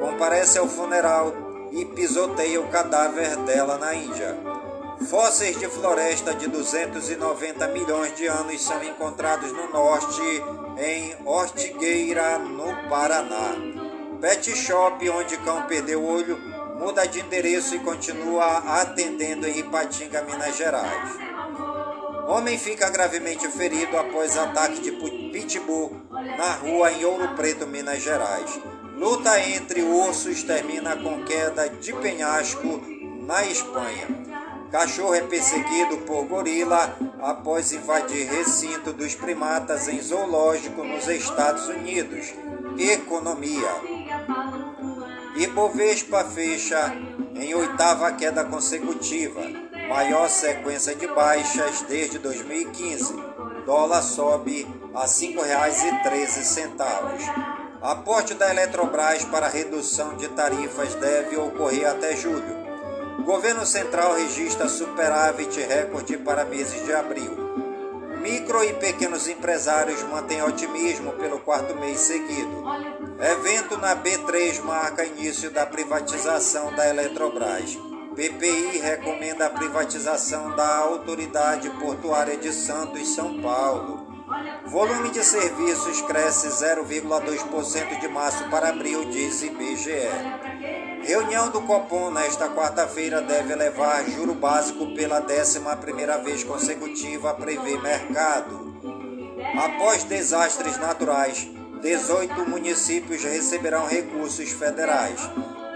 comparece 0.00 0.58
ao 0.58 0.66
funeral 0.66 1.32
e 1.70 1.84
pisoteia 1.84 2.60
o 2.60 2.68
cadáver 2.68 3.36
dela 3.38 3.78
na 3.78 3.94
Índia. 3.94 4.36
Fósseis 5.08 5.56
de 5.60 5.68
floresta 5.68 6.34
de 6.34 6.48
290 6.48 7.68
milhões 7.68 8.12
de 8.16 8.26
anos 8.26 8.60
são 8.60 8.82
encontrados 8.82 9.52
no 9.52 9.70
norte, 9.70 10.20
em 10.76 11.16
Ortigueira, 11.24 12.36
no 12.36 12.88
Paraná. 12.88 13.54
Pet 14.20 14.56
Shop, 14.56 15.08
onde 15.08 15.36
cão 15.38 15.62
perdeu 15.68 16.04
olho, 16.04 16.36
muda 16.80 17.06
de 17.06 17.20
endereço 17.20 17.76
e 17.76 17.78
continua 17.78 18.58
atendendo 18.80 19.46
em 19.46 19.60
Ipatinga, 19.60 20.22
Minas 20.22 20.56
Gerais. 20.56 21.29
Homem 22.30 22.56
fica 22.56 22.88
gravemente 22.88 23.48
ferido 23.48 23.98
após 23.98 24.38
ataque 24.38 24.80
de 24.82 24.92
pitbull 25.32 26.00
na 26.38 26.52
rua 26.52 26.92
em 26.92 27.04
Ouro 27.04 27.34
Preto, 27.34 27.66
Minas 27.66 28.00
Gerais. 28.00 28.56
Luta 28.96 29.36
entre 29.40 29.82
ursos 29.82 30.44
termina 30.44 30.96
com 30.96 31.24
queda 31.24 31.68
de 31.68 31.92
penhasco 31.92 32.80
na 33.26 33.44
Espanha. 33.46 34.06
Cachorro 34.70 35.12
é 35.12 35.22
perseguido 35.22 35.98
por 36.06 36.24
gorila 36.26 36.96
após 37.20 37.72
invadir 37.72 38.28
recinto 38.30 38.92
dos 38.92 39.16
primatas 39.16 39.88
em 39.88 40.00
zoológico 40.00 40.84
nos 40.84 41.08
Estados 41.08 41.66
Unidos. 41.66 42.32
Economia. 42.78 43.74
Ibovespa 45.34 46.22
fecha 46.26 46.94
em 47.34 47.52
oitava 47.56 48.12
queda 48.12 48.44
consecutiva, 48.44 49.40
maior 49.90 50.30
sequência 50.30 50.94
de 50.94 51.06
baixas 51.08 51.82
desde 51.82 52.18
2015. 52.20 53.12
Dólar 53.66 54.02
sobe 54.02 54.64
a 54.94 55.00
R$ 55.00 55.06
5,13. 55.06 57.80
Aporte 57.82 58.34
da 58.34 58.50
Eletrobras 58.50 59.24
para 59.24 59.48
redução 59.48 60.16
de 60.16 60.28
tarifas 60.28 60.94
deve 60.94 61.36
ocorrer 61.36 61.90
até 61.90 62.14
julho. 62.14 62.60
Governo 63.24 63.66
Central 63.66 64.14
registra 64.14 64.68
superávit 64.68 65.60
recorde 65.60 66.16
para 66.18 66.44
meses 66.44 66.84
de 66.84 66.92
abril. 66.92 67.50
Micro 68.22 68.62
e 68.62 68.72
pequenos 68.74 69.26
empresários 69.26 70.04
mantêm 70.04 70.40
otimismo 70.42 71.14
pelo 71.14 71.40
quarto 71.40 71.74
mês 71.74 71.98
seguido. 71.98 72.64
Evento 73.18 73.76
na 73.76 73.96
B3 73.96 74.62
marca 74.62 75.04
início 75.04 75.50
da 75.50 75.66
privatização 75.66 76.72
da 76.76 76.88
Eletrobras. 76.88 77.89
PPI 78.14 78.78
recomenda 78.78 79.46
a 79.46 79.50
privatização 79.50 80.54
da 80.56 80.78
Autoridade 80.78 81.70
Portuária 81.70 82.36
de 82.36 82.52
Santos, 82.52 83.14
São 83.14 83.40
Paulo. 83.40 84.24
Volume 84.66 85.10
de 85.10 85.24
serviços 85.24 86.02
cresce 86.02 86.48
0,2% 86.48 88.00
de 88.00 88.08
março 88.08 88.48
para 88.50 88.70
abril, 88.70 89.04
diz 89.06 89.42
IBGE. 89.42 90.08
Reunião 91.02 91.50
do 91.50 91.62
Copom 91.62 92.10
nesta 92.10 92.48
quarta-feira 92.48 93.20
deve 93.22 93.52
elevar 93.52 94.04
juro 94.10 94.34
básico 94.34 94.92
pela 94.94 95.22
11ª 95.22 96.22
vez 96.22 96.42
consecutiva, 96.42 97.32
prevê 97.34 97.78
mercado. 97.78 98.74
Após 99.56 100.02
desastres 100.04 100.76
naturais, 100.78 101.48
18 101.80 102.48
municípios 102.48 103.22
receberão 103.22 103.86
recursos 103.86 104.50
federais. 104.50 105.20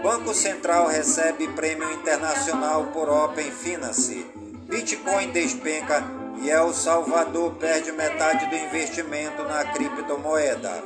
Banco 0.05 0.35
Central 0.35 0.85
recebe 0.85 1.47
prêmio 1.47 1.91
internacional 1.91 2.91
por 2.93 3.09
Open 3.09 3.49
Finance. 3.49 4.23
Bitcoin 4.69 5.31
despenca 5.31 6.03
e 6.43 6.47
El 6.47 6.71
Salvador 6.75 7.55
perde 7.55 7.91
metade 7.91 8.45
do 8.45 8.55
investimento 8.55 9.41
na 9.45 9.65
criptomoeda. 9.65 10.83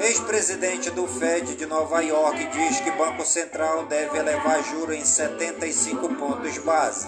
Ex-presidente 0.00 0.90
do 0.90 1.06
Fed 1.06 1.54
de 1.54 1.66
Nova 1.66 2.00
York 2.00 2.48
diz 2.48 2.80
que 2.80 2.90
Banco 2.90 3.24
Central 3.24 3.86
deve 3.86 4.18
elevar 4.18 4.60
juro 4.64 4.92
em 4.92 5.04
75 5.04 6.16
pontos 6.16 6.58
base. 6.58 7.06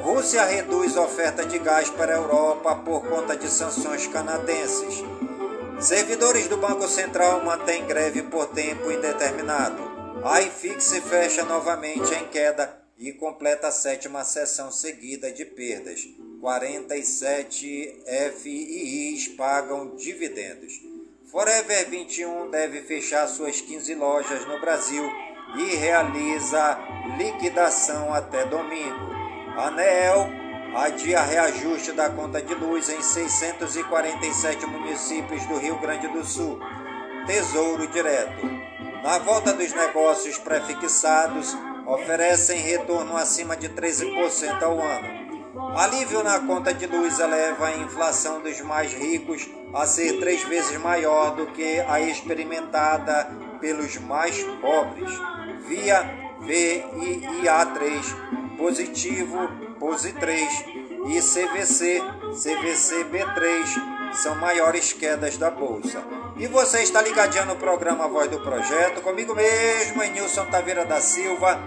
Rússia 0.00 0.44
reduz 0.44 0.96
oferta 0.96 1.44
de 1.44 1.58
gás 1.58 1.90
para 1.90 2.14
a 2.14 2.18
Europa 2.18 2.76
por 2.76 3.02
conta 3.08 3.36
de 3.36 3.48
sanções 3.48 4.06
canadenses. 4.06 5.02
Servidores 5.80 6.46
do 6.46 6.56
Banco 6.56 6.86
Central 6.86 7.44
mantêm 7.44 7.84
greve 7.84 8.22
por 8.22 8.46
tempo 8.46 8.92
indeterminado. 8.92 9.91
A 10.20 10.40
iFix 10.42 10.92
fecha 11.08 11.44
novamente 11.44 12.14
em 12.14 12.28
queda 12.28 12.80
e 12.98 13.12
completa 13.12 13.68
a 13.68 13.72
sétima 13.72 14.22
sessão 14.24 14.70
seguida 14.70 15.32
de 15.32 15.44
perdas. 15.44 16.06
47 16.40 18.02
FIIs 18.36 19.28
pagam 19.28 19.96
dividendos. 19.96 20.80
Forever 21.30 21.88
21 21.88 22.50
deve 22.50 22.82
fechar 22.82 23.26
suas 23.26 23.60
15 23.60 23.94
lojas 23.94 24.46
no 24.46 24.60
Brasil 24.60 25.10
e 25.56 25.74
realiza 25.76 26.78
liquidação 27.18 28.12
até 28.12 28.44
domingo. 28.44 29.12
Anel 29.56 30.28
adia 30.76 31.22
reajuste 31.22 31.92
da 31.92 32.08
conta 32.10 32.40
de 32.40 32.54
luz 32.54 32.88
em 32.88 33.02
647 33.02 34.66
municípios 34.66 35.44
do 35.46 35.58
Rio 35.58 35.78
Grande 35.80 36.06
do 36.08 36.24
Sul. 36.24 36.60
Tesouro 37.26 37.86
Direto. 37.88 38.71
Na 39.02 39.18
volta 39.18 39.52
dos 39.52 39.72
negócios 39.72 40.38
prefixados, 40.38 41.56
oferecem 41.86 42.60
retorno 42.60 43.16
acima 43.16 43.56
de 43.56 43.68
13% 43.68 44.62
ao 44.62 44.80
ano. 44.80 45.76
Alívio 45.76 46.22
na 46.22 46.38
conta 46.38 46.72
de 46.72 46.86
luz 46.86 47.18
eleva 47.18 47.66
a 47.66 47.76
inflação 47.78 48.40
dos 48.40 48.60
mais 48.60 48.92
ricos 48.92 49.50
a 49.74 49.84
ser 49.86 50.20
três 50.20 50.44
vezes 50.44 50.78
maior 50.78 51.34
do 51.34 51.48
que 51.48 51.80
a 51.80 52.00
experimentada 52.00 53.28
pelos 53.60 53.96
mais 53.96 54.40
pobres. 54.60 55.10
Via 55.66 56.04
VIA3 56.42 58.56
positivo, 58.56 59.36
POSI3 59.80 60.46
e 61.08 61.20
CVC, 61.20 62.00
CVC-B3 62.34 64.14
são 64.14 64.36
maiores 64.36 64.92
quedas 64.92 65.36
da 65.36 65.50
bolsa. 65.50 66.21
E 66.36 66.46
você 66.46 66.82
está 66.82 67.02
ligadinho 67.02 67.44
no 67.44 67.56
programa 67.56 68.08
Voz 68.08 68.30
do 68.30 68.40
Projeto, 68.40 69.02
comigo 69.02 69.34
mesmo, 69.34 70.02
Nilson 70.02 70.46
Taveira 70.46 70.84
da 70.84 71.00
Silva, 71.00 71.60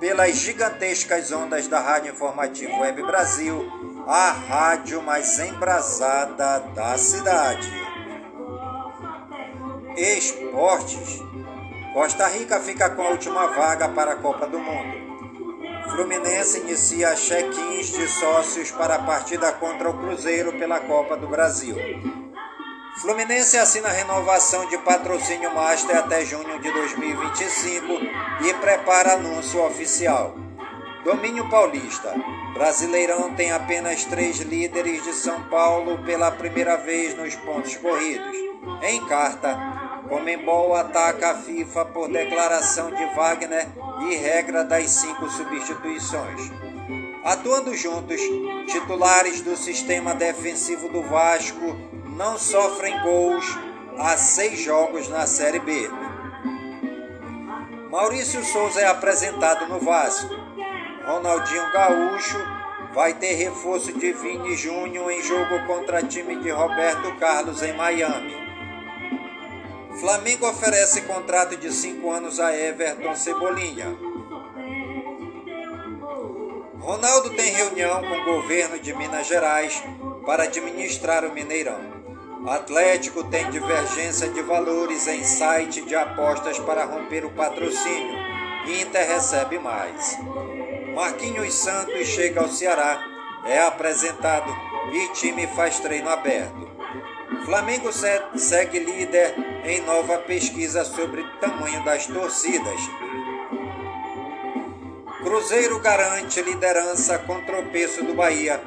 pelas 0.00 0.36
gigantescas 0.36 1.30
ondas 1.30 1.68
da 1.68 1.80
Rádio 1.80 2.12
Informativo 2.12 2.80
Web 2.80 3.02
Brasil, 3.02 3.70
a 4.06 4.32
rádio 4.32 5.00
mais 5.02 5.38
embrasada 5.38 6.58
da 6.74 6.98
cidade. 6.98 7.70
Esportes. 9.96 11.20
Costa 11.92 12.26
Rica 12.28 12.58
fica 12.60 12.90
com 12.90 13.02
a 13.02 13.10
última 13.10 13.46
vaga 13.48 13.88
para 13.88 14.12
a 14.12 14.16
Copa 14.16 14.46
do 14.46 14.58
Mundo. 14.58 15.10
Fluminense 15.90 16.60
inicia 16.60 17.14
check-ins 17.14 17.88
de 17.88 18.08
sócios 18.08 18.70
para 18.70 18.96
a 18.96 19.02
partida 19.02 19.52
contra 19.52 19.90
o 19.90 19.98
Cruzeiro 19.98 20.52
pela 20.52 20.80
Copa 20.80 21.16
do 21.16 21.26
Brasil. 21.26 21.76
Fluminense 22.96 23.56
assina 23.56 23.88
renovação 23.88 24.66
de 24.66 24.76
patrocínio 24.78 25.54
Master 25.54 25.96
até 25.96 26.24
junho 26.24 26.58
de 26.60 26.70
2025 26.70 27.92
e 28.46 28.54
prepara 28.54 29.14
anúncio 29.14 29.64
oficial. 29.64 30.34
Domínio 31.04 31.48
Paulista. 31.48 32.14
Brasileirão 32.52 33.32
tem 33.34 33.52
apenas 33.52 34.04
três 34.04 34.38
líderes 34.40 35.02
de 35.02 35.14
São 35.14 35.44
Paulo 35.44 36.04
pela 36.04 36.30
primeira 36.30 36.76
vez 36.76 37.16
nos 37.16 37.34
pontos 37.36 37.76
corridos. 37.76 38.36
Em 38.82 39.02
carta, 39.06 39.56
Comembol 40.08 40.74
ataca 40.74 41.30
a 41.30 41.34
FIFA 41.36 41.84
por 41.86 42.08
declaração 42.08 42.90
de 42.90 43.04
Wagner 43.14 43.66
e 44.00 44.16
regra 44.16 44.64
das 44.64 44.90
cinco 44.90 45.30
substituições. 45.30 46.50
Atuando 47.24 47.74
juntos, 47.74 48.20
titulares 48.66 49.40
do 49.40 49.56
sistema 49.56 50.14
defensivo 50.14 50.88
do 50.88 51.02
Vasco 51.02 51.76
não 52.20 52.36
sofrem 52.36 53.00
gols 53.00 53.46
há 53.98 54.14
seis 54.18 54.60
jogos 54.60 55.08
na 55.08 55.26
Série 55.26 55.58
B. 55.58 55.88
Maurício 57.90 58.44
Souza 58.44 58.78
é 58.78 58.86
apresentado 58.86 59.66
no 59.66 59.80
Vasco. 59.80 60.28
Ronaldinho 61.06 61.72
Gaúcho 61.72 62.36
vai 62.92 63.14
ter 63.14 63.32
reforço 63.36 63.90
de 63.98 64.12
Vini 64.12 64.54
Júnior 64.54 65.10
em 65.10 65.22
jogo 65.22 65.66
contra 65.66 66.02
time 66.02 66.36
de 66.36 66.50
Roberto 66.50 67.10
Carlos 67.18 67.62
em 67.62 67.72
Miami. 67.72 68.36
Flamengo 69.98 70.46
oferece 70.46 71.00
contrato 71.02 71.56
de 71.56 71.72
cinco 71.72 72.10
anos 72.10 72.38
a 72.38 72.54
Everton 72.54 73.16
Cebolinha. 73.16 73.96
Ronaldo 76.78 77.30
tem 77.30 77.50
reunião 77.50 78.02
com 78.02 78.14
o 78.14 78.24
governo 78.24 78.78
de 78.78 78.92
Minas 78.92 79.26
Gerais 79.26 79.82
para 80.26 80.42
administrar 80.42 81.24
o 81.24 81.32
Mineirão. 81.32 81.99
Atlético 82.46 83.22
tem 83.24 83.50
divergência 83.50 84.28
de 84.30 84.40
valores 84.40 85.06
em 85.06 85.22
site 85.22 85.82
de 85.82 85.94
apostas 85.94 86.58
para 86.58 86.84
romper 86.84 87.24
o 87.24 87.30
patrocínio. 87.30 88.18
Inter 88.66 89.06
recebe 89.06 89.58
mais. 89.58 90.16
Marquinhos 90.94 91.52
Santos 91.52 92.08
chega 92.08 92.40
ao 92.40 92.48
Ceará, 92.48 93.04
é 93.44 93.60
apresentado 93.60 94.50
e 94.90 95.08
time 95.12 95.46
faz 95.48 95.80
treino 95.80 96.08
aberto. 96.08 96.70
Flamengo 97.44 97.90
segue 97.92 98.78
líder 98.78 99.34
em 99.64 99.82
nova 99.82 100.18
pesquisa 100.18 100.82
sobre 100.84 101.22
tamanho 101.40 101.84
das 101.84 102.06
torcidas. 102.06 102.80
Cruzeiro 105.22 105.78
garante 105.80 106.40
liderança 106.40 107.18
com 107.18 107.44
tropeço 107.44 108.02
do 108.02 108.14
Bahia 108.14 108.60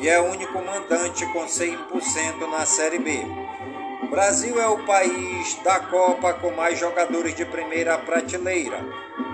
e 0.00 0.08
é 0.08 0.20
o 0.20 0.30
único 0.30 0.58
mandante 0.62 1.24
com 1.32 1.44
100% 1.44 2.48
na 2.50 2.66
Série 2.66 2.98
B. 2.98 3.24
Brasil 4.10 4.60
é 4.60 4.66
o 4.68 4.84
país 4.84 5.54
da 5.64 5.80
Copa 5.80 6.34
com 6.34 6.50
mais 6.50 6.78
jogadores 6.78 7.34
de 7.34 7.44
primeira 7.44 7.98
prateleira. 7.98 8.78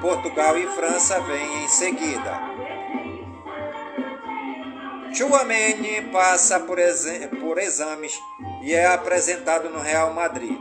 Portugal 0.00 0.56
e 0.56 0.66
França 0.68 1.20
vêm 1.20 1.64
em 1.64 1.68
seguida. 1.68 2.40
Chouameni 5.12 6.02
passa 6.12 6.60
por, 6.60 6.78
por 7.40 7.58
exames 7.58 8.18
e 8.62 8.72
é 8.72 8.86
apresentado 8.86 9.68
no 9.68 9.80
Real 9.80 10.14
Madrid. 10.14 10.56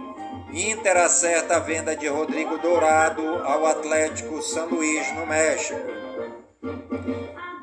Inter 0.51 0.97
acerta 0.97 1.57
a 1.57 1.59
venda 1.59 1.95
de 1.95 2.07
Rodrigo 2.07 2.57
Dourado 2.57 3.23
ao 3.43 3.67
Atlético 3.67 4.41
São 4.41 4.67
Luís, 4.67 5.09
no 5.13 5.27
México. 5.27 5.79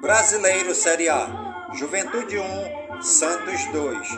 Brasileiro 0.00 0.74
Série 0.74 1.08
A. 1.08 1.45
Juventude 1.74 2.38
1, 2.38 3.02
Santos 3.02 3.64
2. 3.66 4.08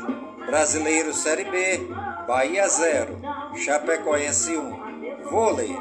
Brasileiro 0.47 1.13
Série 1.13 1.45
B. 1.45 1.89
Bahia 2.27 2.69
0. 2.69 3.21
Chapecoense 3.57 4.57
1. 4.57 5.23
Vôlei. 5.31 5.77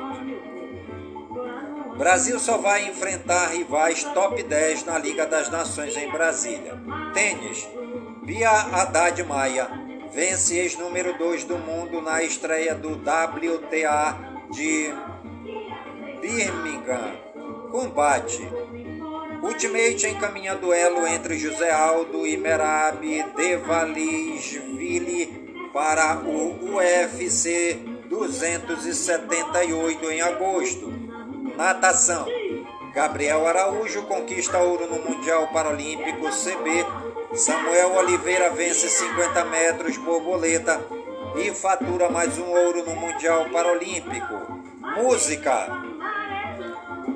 Brasil 1.98 2.40
só 2.40 2.58
vai 2.58 2.88
enfrentar 2.88 3.48
rivais 3.48 4.04
top 4.04 4.42
10 4.42 4.86
na 4.86 4.98
Liga 4.98 5.26
das 5.26 5.50
Nações 5.50 5.96
em 5.98 6.10
Brasília. 6.10 6.80
Tênis. 7.14 7.68
Bia 8.24 8.50
Haddad 8.50 9.24
Maia 9.24 9.68
vence 10.12 10.58
ex-número 10.58 11.18
2 11.18 11.44
do 11.44 11.58
mundo 11.58 12.02
na 12.02 12.24
estreia 12.24 12.76
do 12.76 12.94
WTA 12.94 14.18
de 14.52 14.94
Birmingham. 16.22 17.14
Combate. 17.72 18.48
Ultimate 19.42 20.08
encaminha 20.08 20.56
duelo 20.56 21.06
entre 21.06 21.38
José 21.38 21.72
Aldo 21.72 22.26
e 22.26 22.38
Merab 22.38 23.02
Devalisvili 23.36 25.28
para 25.72 26.18
o 26.18 26.76
UFC 26.76 27.78
278 28.10 30.12
em 30.12 30.22
agosto. 30.22 30.92
Natação. 31.56 32.26
Gabriel 32.94 33.46
Araújo 33.46 34.04
conquista 34.04 34.58
ouro 34.58 34.88
no 34.88 35.08
Mundial 35.08 35.50
Paralímpico 35.54 36.30
CB. 36.30 36.84
Samuel 37.36 37.96
Oliveira 37.96 38.50
vence 38.50 38.90
50 38.90 39.46
metros 39.46 39.98
borboleta 39.98 40.82
e 41.36 41.54
fatura 41.54 42.10
mais 42.10 42.40
um 42.40 42.50
ouro 42.50 42.84
no 42.84 42.96
Mundial 42.96 43.48
Paralímpico. 43.52 44.64
Música. 44.96 45.87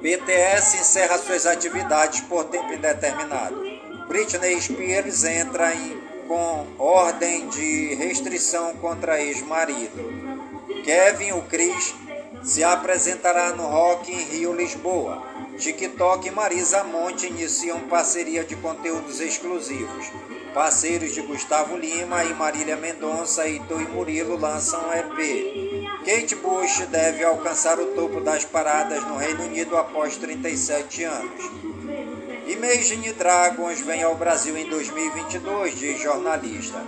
BTS 0.01 0.77
encerra 0.77 1.19
suas 1.19 1.45
atividades 1.45 2.21
por 2.21 2.45
tempo 2.45 2.73
indeterminado. 2.73 3.55
Britney 4.07 4.59
Spears 4.59 5.23
entra 5.23 5.75
em, 5.75 6.01
com 6.27 6.65
ordem 6.79 7.47
de 7.49 7.93
restrição 7.95 8.73
contra 8.77 9.21
ex-marido. 9.21 10.31
Kevin, 10.83 11.33
o 11.33 11.43
Cris, 11.43 11.93
se 12.41 12.63
apresentará 12.63 13.51
no 13.51 13.67
Rock 13.67 14.11
in 14.11 14.23
Rio, 14.23 14.53
Lisboa. 14.53 15.23
TikTok 15.57 16.27
e 16.27 16.31
Marisa 16.31 16.83
Monte 16.83 17.27
iniciam 17.27 17.81
parceria 17.81 18.43
de 18.43 18.55
conteúdos 18.55 19.21
exclusivos. 19.21 20.11
Parceiros 20.51 21.13
de 21.13 21.21
Gustavo 21.21 21.77
Lima 21.77 22.23
e 22.23 22.33
Marília 22.33 22.75
Mendonça 22.75 23.47
e 23.47 23.59
Toi 23.59 23.85
Murilo 23.85 24.35
lançam 24.35 24.81
EP. 24.93 25.70
Kate 26.03 26.35
Bush 26.35 26.79
deve 26.87 27.23
alcançar 27.23 27.79
o 27.79 27.93
topo 27.93 28.21
das 28.21 28.43
paradas 28.43 29.03
no 29.03 29.17
Reino 29.17 29.43
Unido 29.43 29.77
após 29.77 30.17
37 30.17 31.03
anos. 31.03 31.45
Imagine 32.47 33.13
Dragons 33.13 33.81
vem 33.81 34.01
ao 34.01 34.15
Brasil 34.15 34.57
em 34.57 34.67
2022, 34.67 35.77
diz 35.77 36.01
jornalista. 36.01 36.83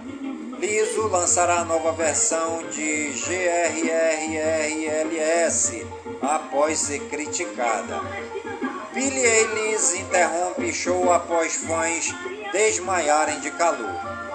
Liso 0.60 1.08
lançará 1.10 1.60
a 1.60 1.66
nova 1.66 1.92
versão 1.92 2.64
de 2.70 3.10
GRRRLS 3.28 4.66
após 6.20 6.80
ser 6.80 7.02
criticada. 7.02 8.02
Billie 8.94 9.24
Eilish 9.24 10.00
interrompe 10.00 10.74
show 10.74 11.14
após 11.14 11.56
fãs 11.58 12.12
desmaiarem 12.52 13.40
de 13.42 13.52
calor. 13.52 13.94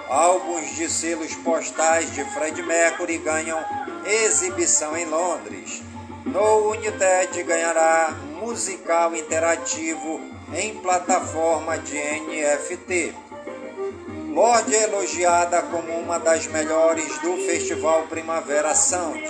Álbuns 0.09 0.77
de 0.77 0.89
selos 0.89 1.35
postais 1.35 2.13
de 2.13 2.25
Fred 2.33 2.63
Mercury 2.63 3.19
ganham 3.19 3.59
exibição 4.09 4.97
em 4.97 5.05
Londres. 5.05 5.83
No 6.25 6.71
United 6.73 7.43
ganhará 7.45 8.17
musical 8.41 9.15
interativo 9.15 10.21
em 10.55 10.75
plataforma 10.79 11.79
de 11.79 11.95
NFT. 11.97 13.15
Lorde 14.33 14.75
é 14.75 14.85
elogiada 14.85 15.63
como 15.63 15.93
uma 15.93 16.19
das 16.19 16.47
melhores 16.47 17.19
do 17.19 17.37
Festival 17.47 18.07
Primavera 18.09 18.75
Sound. 18.75 19.29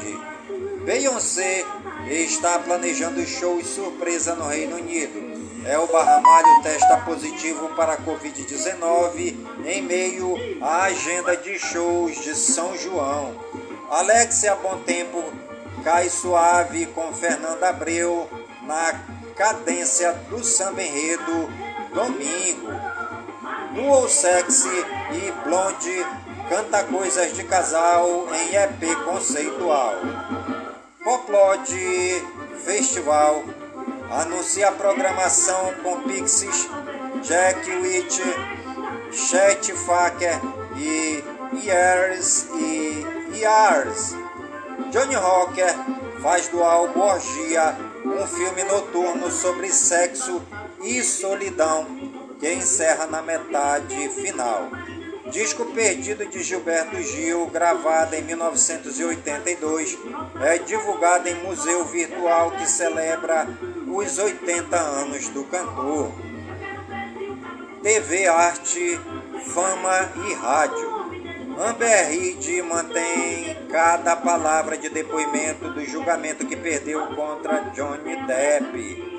Beyoncé 0.84 1.64
está 2.08 2.58
planejando 2.58 3.24
shows 3.26 3.66
surpresa 3.66 4.34
no 4.34 4.46
Reino 4.46 4.76
Unido. 4.76 5.28
É 5.64 5.78
o 5.78 5.86
Barramalho 5.86 6.62
testa 6.62 6.98
positivo 6.98 7.68
para 7.74 7.94
a 7.94 7.98
Covid-19 7.98 9.36
em 9.66 9.82
meio 9.82 10.34
à 10.62 10.84
agenda 10.84 11.36
de 11.36 11.58
shows 11.58 12.22
de 12.22 12.34
São 12.34 12.76
João. 12.76 13.34
Alexia 13.90 14.54
Bom 14.56 14.80
Tempo 14.80 15.32
cai 15.82 16.10
suave 16.10 16.86
com 16.86 17.10
Fernanda 17.14 17.70
Abreu 17.70 18.28
na 18.62 18.92
cadência 19.34 20.12
do 20.28 20.44
samba 20.44 20.82
enredo 20.82 21.48
Domingo. 21.94 22.68
Duo 23.72 24.06
Sexy 24.06 24.68
e 24.68 25.32
Blonde 25.42 26.06
canta 26.50 26.84
coisas 26.84 27.32
de 27.34 27.44
casal 27.44 28.28
em 28.34 28.54
EP 28.56 29.04
conceitual. 29.06 29.94
Poplod 31.02 31.72
Festival 32.64 33.42
anuncia 34.10 34.68
a 34.68 34.72
programação 34.72 35.72
com 35.82 36.02
Pixies, 36.02 36.68
Jack 37.22 37.70
Witch, 37.70 38.20
Chet 39.12 39.72
Faker 39.72 40.38
e 40.76 41.24
Years 41.64 42.48
e 42.54 43.17
Years. 43.38 44.14
Johnny 44.90 45.14
Rocker 45.14 45.74
faz 46.20 46.48
do 46.48 46.62
álbum 46.62 47.00
Orgia 47.00 47.76
um 48.04 48.26
filme 48.26 48.64
noturno 48.64 49.30
sobre 49.30 49.70
sexo 49.72 50.42
e 50.82 51.02
solidão 51.02 51.86
que 52.40 52.52
encerra 52.52 53.06
na 53.06 53.22
metade 53.22 54.08
final. 54.10 54.68
Disco 55.30 55.66
perdido 55.66 56.24
de 56.26 56.42
Gilberto 56.42 57.00
Gil, 57.02 57.46
gravado 57.48 58.14
em 58.14 58.22
1982, 58.22 59.98
é 60.40 60.58
divulgado 60.58 61.28
em 61.28 61.34
museu 61.42 61.84
virtual 61.84 62.52
que 62.52 62.66
celebra 62.66 63.46
os 63.86 64.18
80 64.18 64.76
anos 64.76 65.28
do 65.28 65.44
cantor. 65.44 66.10
TV, 67.82 68.26
arte, 68.26 68.98
fama 69.54 70.12
e 70.28 70.34
rádio. 70.34 71.07
Amber 71.60 72.12
Heard 72.12 72.62
mantém 72.62 73.66
cada 73.68 74.14
palavra 74.14 74.78
de 74.78 74.88
depoimento 74.88 75.68
do 75.72 75.84
julgamento 75.84 76.46
que 76.46 76.54
perdeu 76.54 77.04
contra 77.16 77.70
Johnny 77.70 78.14
Depp. 78.28 79.18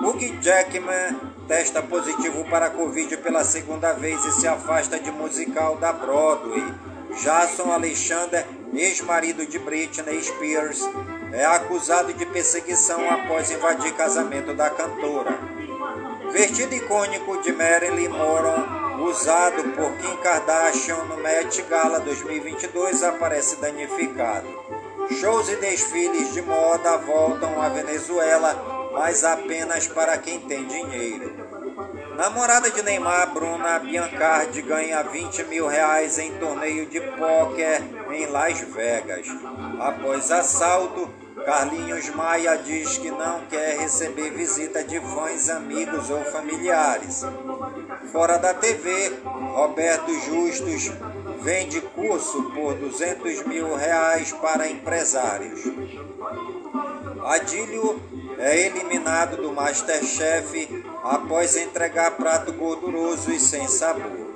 Hugh 0.00 0.40
Jackman 0.40 1.18
testa 1.48 1.82
positivo 1.82 2.44
para 2.48 2.66
a 2.66 2.70
Covid 2.70 3.16
pela 3.16 3.42
segunda 3.42 3.92
vez 3.92 4.24
e 4.24 4.30
se 4.30 4.46
afasta 4.46 5.00
de 5.00 5.10
musical 5.10 5.78
da 5.78 5.92
Broadway. 5.92 6.62
Jason 7.20 7.72
Alexander, 7.72 8.46
ex-marido 8.72 9.44
de 9.44 9.58
Britney 9.58 10.22
Spears, 10.22 10.88
é 11.32 11.44
acusado 11.44 12.12
de 12.12 12.24
perseguição 12.24 13.10
após 13.10 13.50
invadir 13.50 13.92
casamento 13.94 14.54
da 14.54 14.70
cantora. 14.70 15.59
Vestido 16.32 16.74
icônico 16.74 17.42
de 17.42 17.52
Marilyn 17.52 18.08
Monroe, 18.08 19.02
usado 19.08 19.62
por 19.74 19.92
Kim 19.98 20.16
Kardashian 20.18 21.04
no 21.04 21.16
Met 21.16 21.62
Gala 21.62 22.00
2022, 22.00 23.02
aparece 23.02 23.56
danificado. 23.56 24.48
Shows 25.10 25.48
e 25.48 25.56
desfiles 25.56 26.32
de 26.32 26.42
moda 26.42 26.98
voltam 26.98 27.60
à 27.60 27.68
Venezuela 27.68 28.80
mas 28.92 29.24
apenas 29.24 29.86
para 29.86 30.16
quem 30.18 30.40
tem 30.40 30.66
dinheiro. 30.66 31.48
Namorada 32.16 32.70
de 32.70 32.82
Neymar, 32.82 33.32
Bruna 33.32 33.78
Biancardi, 33.78 34.60
ganha 34.62 35.02
20 35.02 35.44
mil 35.44 35.66
reais 35.66 36.18
em 36.18 36.32
torneio 36.38 36.86
de 36.86 37.00
pôquer 37.00 37.82
em 38.10 38.26
Las 38.26 38.60
Vegas. 38.60 39.26
Após 39.78 40.30
assalto, 40.30 41.08
Carlinhos 41.44 42.08
Maia 42.10 42.56
diz 42.56 42.98
que 42.98 43.10
não 43.10 43.40
quer 43.46 43.78
receber 43.78 44.30
visita 44.30 44.84
de 44.84 45.00
fãs, 45.00 45.48
amigos 45.48 46.10
ou 46.10 46.22
familiares. 46.24 47.22
Fora 48.12 48.38
da 48.38 48.54
TV, 48.54 49.12
Roberto 49.24 50.12
Justus 50.20 50.90
vende 51.40 51.80
curso 51.80 52.50
por 52.50 52.74
200 52.74 53.46
mil 53.46 53.74
reais 53.74 54.32
para 54.32 54.68
empresários. 54.68 55.60
Adílio 57.24 58.00
é 58.38 58.66
eliminado 58.66 59.36
do 59.36 59.52
Masterchef 59.52 60.84
após 61.02 61.56
entregar 61.56 62.12
prato 62.12 62.52
gorduroso 62.52 63.32
e 63.32 63.40
sem 63.40 63.66
sabor. 63.68 64.30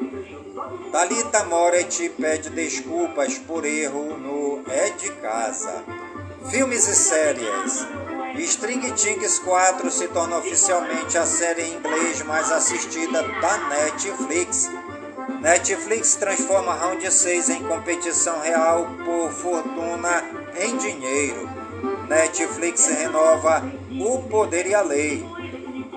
Talita 0.93 1.45
Moretti 1.45 2.09
pede 2.09 2.51
desculpas 2.51 3.39
por 3.39 3.65
erro 3.65 4.17
no 4.17 4.63
É 4.71 4.91
de 4.91 5.11
Casa. 5.13 5.83
Filmes 6.51 6.87
e 6.87 6.95
séries. 6.95 7.87
String 8.37 8.93
Things 8.93 9.39
4 9.39 9.91
se 9.91 10.09
torna 10.09 10.39
oficialmente 10.39 11.17
a 11.17 11.25
série 11.25 11.63
em 11.63 11.75
inglês 11.75 12.23
mais 12.23 12.51
assistida 12.53 13.23
da 13.23 13.57
Netflix. 13.69 14.71
Netflix 15.41 16.17
transforma 16.17 16.75
Round 16.75 17.11
6 17.11 17.49
em 17.51 17.63
competição 17.65 18.41
real 18.41 18.87
por 19.05 19.31
fortuna 19.33 20.23
em 20.61 20.77
dinheiro. 20.77 21.49
Netflix 22.09 22.87
renova 22.87 23.63
O 23.91 24.23
Poder 24.25 24.67
e 24.67 24.75
a 24.75 24.83
Lei. 24.83 25.25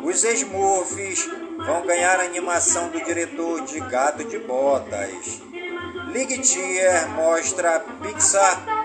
Os 0.04 0.24
Smurfs 0.24 1.30
vão 1.66 1.86
ganhar 1.86 2.20
a 2.20 2.24
animação 2.24 2.90
do 2.90 3.04
diretor 3.04 3.62
de 3.62 3.80
Gato 3.82 4.24
de 4.24 4.40
Botas. 4.40 5.42
Lightyear 6.14 7.10
mostra 7.10 7.82
Pixar 8.02 8.77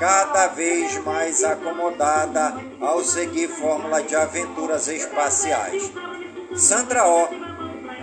cada 0.00 0.46
vez 0.46 0.96
mais 1.04 1.44
acomodada 1.44 2.56
ao 2.80 3.04
seguir 3.04 3.48
fórmula 3.48 4.02
de 4.02 4.16
aventuras 4.16 4.88
espaciais. 4.88 5.92
Sandra 6.56 7.06
Oh 7.06 7.28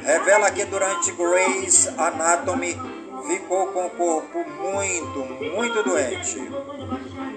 revela 0.04 0.52
que 0.52 0.64
durante 0.64 1.12
Grey's 1.14 1.88
Anatomy 1.98 2.80
ficou 3.28 3.68
com 3.68 3.88
o 3.88 3.90
corpo 3.90 4.46
muito, 4.48 5.20
muito 5.54 5.84
doente. 5.84 6.40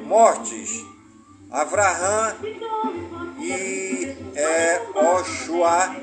Mortes. 0.04 0.84
Avraham 1.50 2.36
e 3.40 4.14
é, 4.36 4.82
Oshua, 4.94 5.96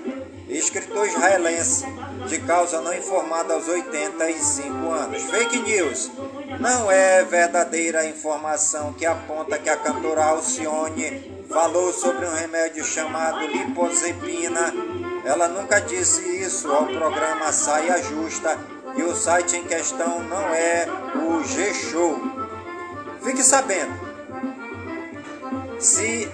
escritor 0.50 1.08
israelense, 1.08 1.86
de 2.28 2.40
causa 2.40 2.82
não 2.82 2.94
informada 2.94 3.54
aos 3.54 3.68
85 3.68 4.90
anos. 4.90 5.24
Fake 5.24 5.60
news. 5.60 6.12
Não 6.60 6.92
é 6.92 7.24
verdadeira 7.24 8.00
a 8.00 8.06
informação 8.06 8.94
que 8.94 9.06
aponta 9.06 9.60
que 9.60 9.70
a 9.70 9.78
cantora 9.78 10.24
Alcione 10.26 11.46
falou 11.48 11.94
sobre 11.94 12.26
um 12.26 12.34
remédio 12.34 12.84
chamado 12.84 13.46
liposepina. 13.46 14.74
Ela 15.24 15.48
nunca 15.48 15.80
disse 15.80 16.22
isso 16.42 16.72
ao 16.72 16.88
programa 16.88 17.52
Saia 17.52 18.02
Justa 18.02 18.58
e 18.96 19.04
o 19.04 19.16
site 19.16 19.56
em 19.56 19.64
questão 19.66 20.24
não 20.24 20.50
é 20.54 20.88
o 21.16 21.44
G-Show. 21.44 22.20
Fique 23.22 23.44
sabendo, 23.44 23.94
se 25.80 26.28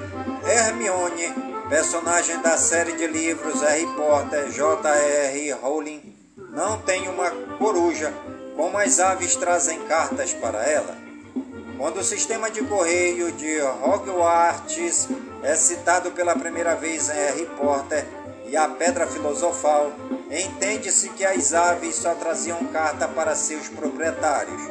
Hermione, 0.46 1.34
personagem 1.68 2.40
da 2.42 2.58
série 2.58 2.94
de 2.94 3.08
livros 3.08 3.62
Harry 3.62 3.88
Potter 3.88 4.50
J.R. 4.52 5.52
Rowling, 5.54 6.16
não 6.38 6.78
tem 6.80 7.10
uma 7.10 7.30
coruja, 7.58 8.14
como 8.56 8.78
as 8.78 9.00
aves 9.00 9.36
trazem 9.36 9.80
cartas 9.88 10.34
para 10.34 10.64
ela? 10.64 10.98
Quando 11.78 11.98
o 11.98 12.04
sistema 12.04 12.50
de 12.50 12.64
correio 12.64 13.32
de 13.32 13.62
Hogwarts 13.62 15.08
é 15.44 15.56
citado 15.56 16.12
pela 16.12 16.36
primeira 16.36 16.76
vez 16.76 17.10
em 17.10 17.14
Harry 17.14 17.46
Potter 17.58 18.06
e 18.48 18.56
a 18.56 18.70
Pedra 18.70 19.08
Filosofal, 19.08 19.92
entende-se 20.30 21.10
que 21.10 21.26
as 21.26 21.54
aves 21.54 21.96
só 21.96 22.14
traziam 22.16 22.64
carta 22.68 23.08
para 23.08 23.36
seus 23.36 23.68
proprietários. 23.68 24.62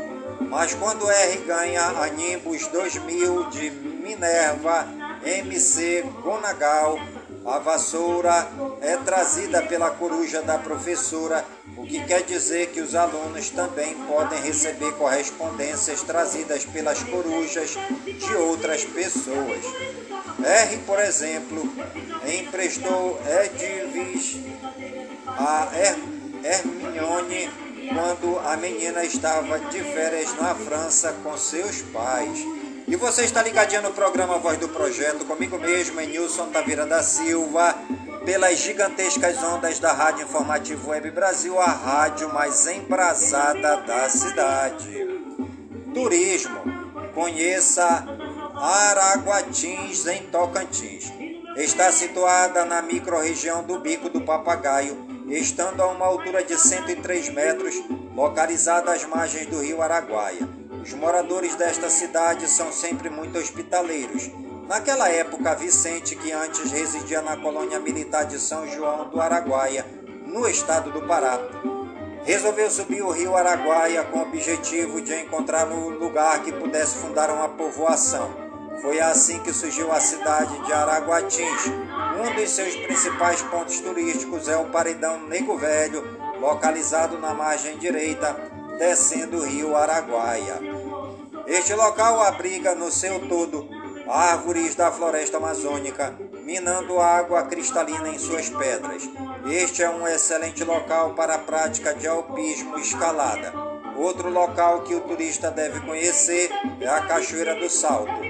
Mas 0.48 0.74
quando 0.74 1.10
R 1.10 1.36
ganha 1.38 1.82
a 1.82 2.06
Nimbus 2.08 2.66
2000 2.68 3.50
de 3.50 3.70
Minerva 3.70 4.86
MC 5.24 6.02
Gonagal, 6.22 6.98
a 7.44 7.58
vassoura 7.58 8.48
é 8.80 8.96
trazida 8.98 9.62
pela 9.62 9.90
coruja 9.90 10.42
da 10.42 10.58
professora 10.58 11.44
o 11.76 11.84
que 11.84 12.02
quer 12.04 12.22
dizer 12.22 12.68
que 12.68 12.80
os 12.80 12.94
alunos 12.94 13.50
também 13.50 13.94
podem 14.06 14.40
receber 14.40 14.92
correspondências 14.92 16.02
trazidas 16.02 16.64
pelas 16.64 17.02
corujas 17.02 17.76
de 18.06 18.34
outras 18.36 18.84
pessoas. 18.84 19.64
R, 20.44 20.76
por 20.86 20.98
exemplo, 21.00 21.62
emprestou 22.26 23.18
Edvis 23.26 24.38
a 25.26 25.68
Her 25.74 25.96
Hermione 26.44 27.50
quando 27.88 28.38
a 28.38 28.56
menina 28.56 29.04
estava 29.04 29.58
de 29.58 29.80
férias 29.80 30.34
na 30.36 30.54
França 30.54 31.12
com 31.22 31.36
seus 31.36 31.82
pais. 31.82 32.61
E 32.86 32.96
você 32.96 33.22
está 33.22 33.42
ligadinho 33.42 33.82
no 33.82 33.92
programa 33.92 34.38
Voz 34.38 34.58
do 34.58 34.68
Projeto, 34.68 35.24
comigo 35.24 35.56
mesmo, 35.58 36.00
Nilson 36.00 36.48
Tavira 36.48 36.84
da 36.84 37.02
Silva, 37.02 37.76
pelas 38.24 38.58
gigantescas 38.58 39.40
ondas 39.42 39.78
da 39.78 39.92
Rádio 39.92 40.24
Informativo 40.24 40.90
Web 40.90 41.10
Brasil, 41.12 41.58
a 41.60 41.66
rádio 41.66 42.32
mais 42.32 42.66
embrasada 42.66 43.76
da 43.78 44.08
cidade. 44.08 45.06
Turismo. 45.94 46.60
Conheça 47.14 48.04
Araguatins, 48.54 50.06
em 50.06 50.22
Tocantins. 50.24 51.12
Está 51.56 51.92
situada 51.92 52.64
na 52.64 52.82
microrregião 52.82 53.62
do 53.62 53.78
Bico 53.78 54.08
do 54.08 54.22
Papagaio, 54.22 54.96
estando 55.28 55.82
a 55.82 55.86
uma 55.86 56.06
altura 56.06 56.42
de 56.42 56.58
103 56.58 57.28
metros, 57.28 57.74
localizada 58.14 58.92
às 58.92 59.04
margens 59.04 59.46
do 59.46 59.60
rio 59.60 59.82
Araguaia. 59.82 60.61
Os 60.82 60.92
moradores 60.94 61.54
desta 61.54 61.88
cidade 61.88 62.48
são 62.48 62.72
sempre 62.72 63.08
muito 63.08 63.38
hospitaleiros. 63.38 64.28
Naquela 64.68 65.08
época, 65.08 65.54
Vicente, 65.54 66.16
que 66.16 66.32
antes 66.32 66.72
residia 66.72 67.22
na 67.22 67.36
colônia 67.36 67.78
militar 67.78 68.24
de 68.24 68.36
São 68.40 68.66
João 68.66 69.08
do 69.08 69.20
Araguaia, 69.20 69.86
no 70.26 70.48
estado 70.48 70.90
do 70.90 71.02
Pará, 71.02 71.38
resolveu 72.24 72.68
subir 72.68 73.00
o 73.00 73.12
rio 73.12 73.36
Araguaia 73.36 74.02
com 74.02 74.18
o 74.18 74.22
objetivo 74.22 75.00
de 75.00 75.14
encontrar 75.14 75.68
um 75.68 75.88
lugar 75.90 76.42
que 76.42 76.50
pudesse 76.50 76.96
fundar 76.96 77.30
uma 77.30 77.48
povoação. 77.50 78.28
Foi 78.80 79.00
assim 79.00 79.38
que 79.38 79.52
surgiu 79.52 79.92
a 79.92 80.00
cidade 80.00 80.58
de 80.66 80.72
Araguatins. 80.72 81.66
Um 82.18 82.34
dos 82.34 82.50
seus 82.50 82.74
principais 82.74 83.40
pontos 83.42 83.78
turísticos 83.78 84.48
é 84.48 84.56
o 84.56 84.64
Paredão 84.70 85.20
Nego 85.28 85.56
Velho, 85.56 86.02
localizado 86.40 87.18
na 87.18 87.32
margem 87.32 87.78
direita, 87.78 88.50
descendo 88.78 89.38
o 89.38 89.44
rio 89.44 89.76
Araguaia. 89.76 90.58
Este 91.46 91.74
local 91.74 92.22
abriga 92.22 92.74
no 92.74 92.90
seu 92.90 93.28
todo 93.28 93.68
árvores 94.08 94.74
da 94.74 94.90
floresta 94.90 95.36
amazônica, 95.36 96.14
minando 96.44 97.00
água 97.00 97.44
cristalina 97.44 98.08
em 98.08 98.18
suas 98.18 98.48
pedras. 98.48 99.08
Este 99.46 99.82
é 99.82 99.90
um 99.90 100.06
excelente 100.06 100.64
local 100.64 101.14
para 101.14 101.36
a 101.36 101.38
prática 101.38 101.94
de 101.94 102.06
alpismo 102.06 102.78
e 102.78 102.82
escalada. 102.82 103.52
Outro 103.96 104.30
local 104.30 104.82
que 104.82 104.94
o 104.94 105.00
turista 105.00 105.50
deve 105.50 105.80
conhecer 105.80 106.50
é 106.80 106.88
a 106.88 107.02
Cachoeira 107.02 107.54
do 107.54 107.70
Salto. 107.70 108.20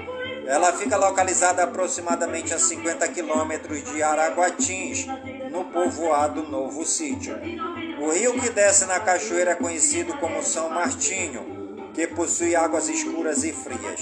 Ela 0.45 0.73
fica 0.73 0.97
localizada 0.97 1.63
aproximadamente 1.63 2.53
a 2.53 2.59
50 2.59 3.07
quilômetros 3.07 3.83
de 3.83 4.03
Araguatins, 4.03 5.07
no 5.49 5.65
povoado 5.65 6.43
Novo 6.43 6.85
Sítio. 6.85 7.35
O 8.03 8.11
rio 8.11 8.37
que 8.37 8.49
desce 8.49 8.85
na 8.85 8.99
cachoeira 8.99 9.51
é 9.51 9.55
conhecido 9.55 10.17
como 10.17 10.43
São 10.43 10.69
Martinho, 10.69 11.87
que 11.93 12.05
possui 12.05 12.53
águas 12.53 12.89
escuras 12.89 13.45
e 13.45 13.53
frias. 13.53 14.01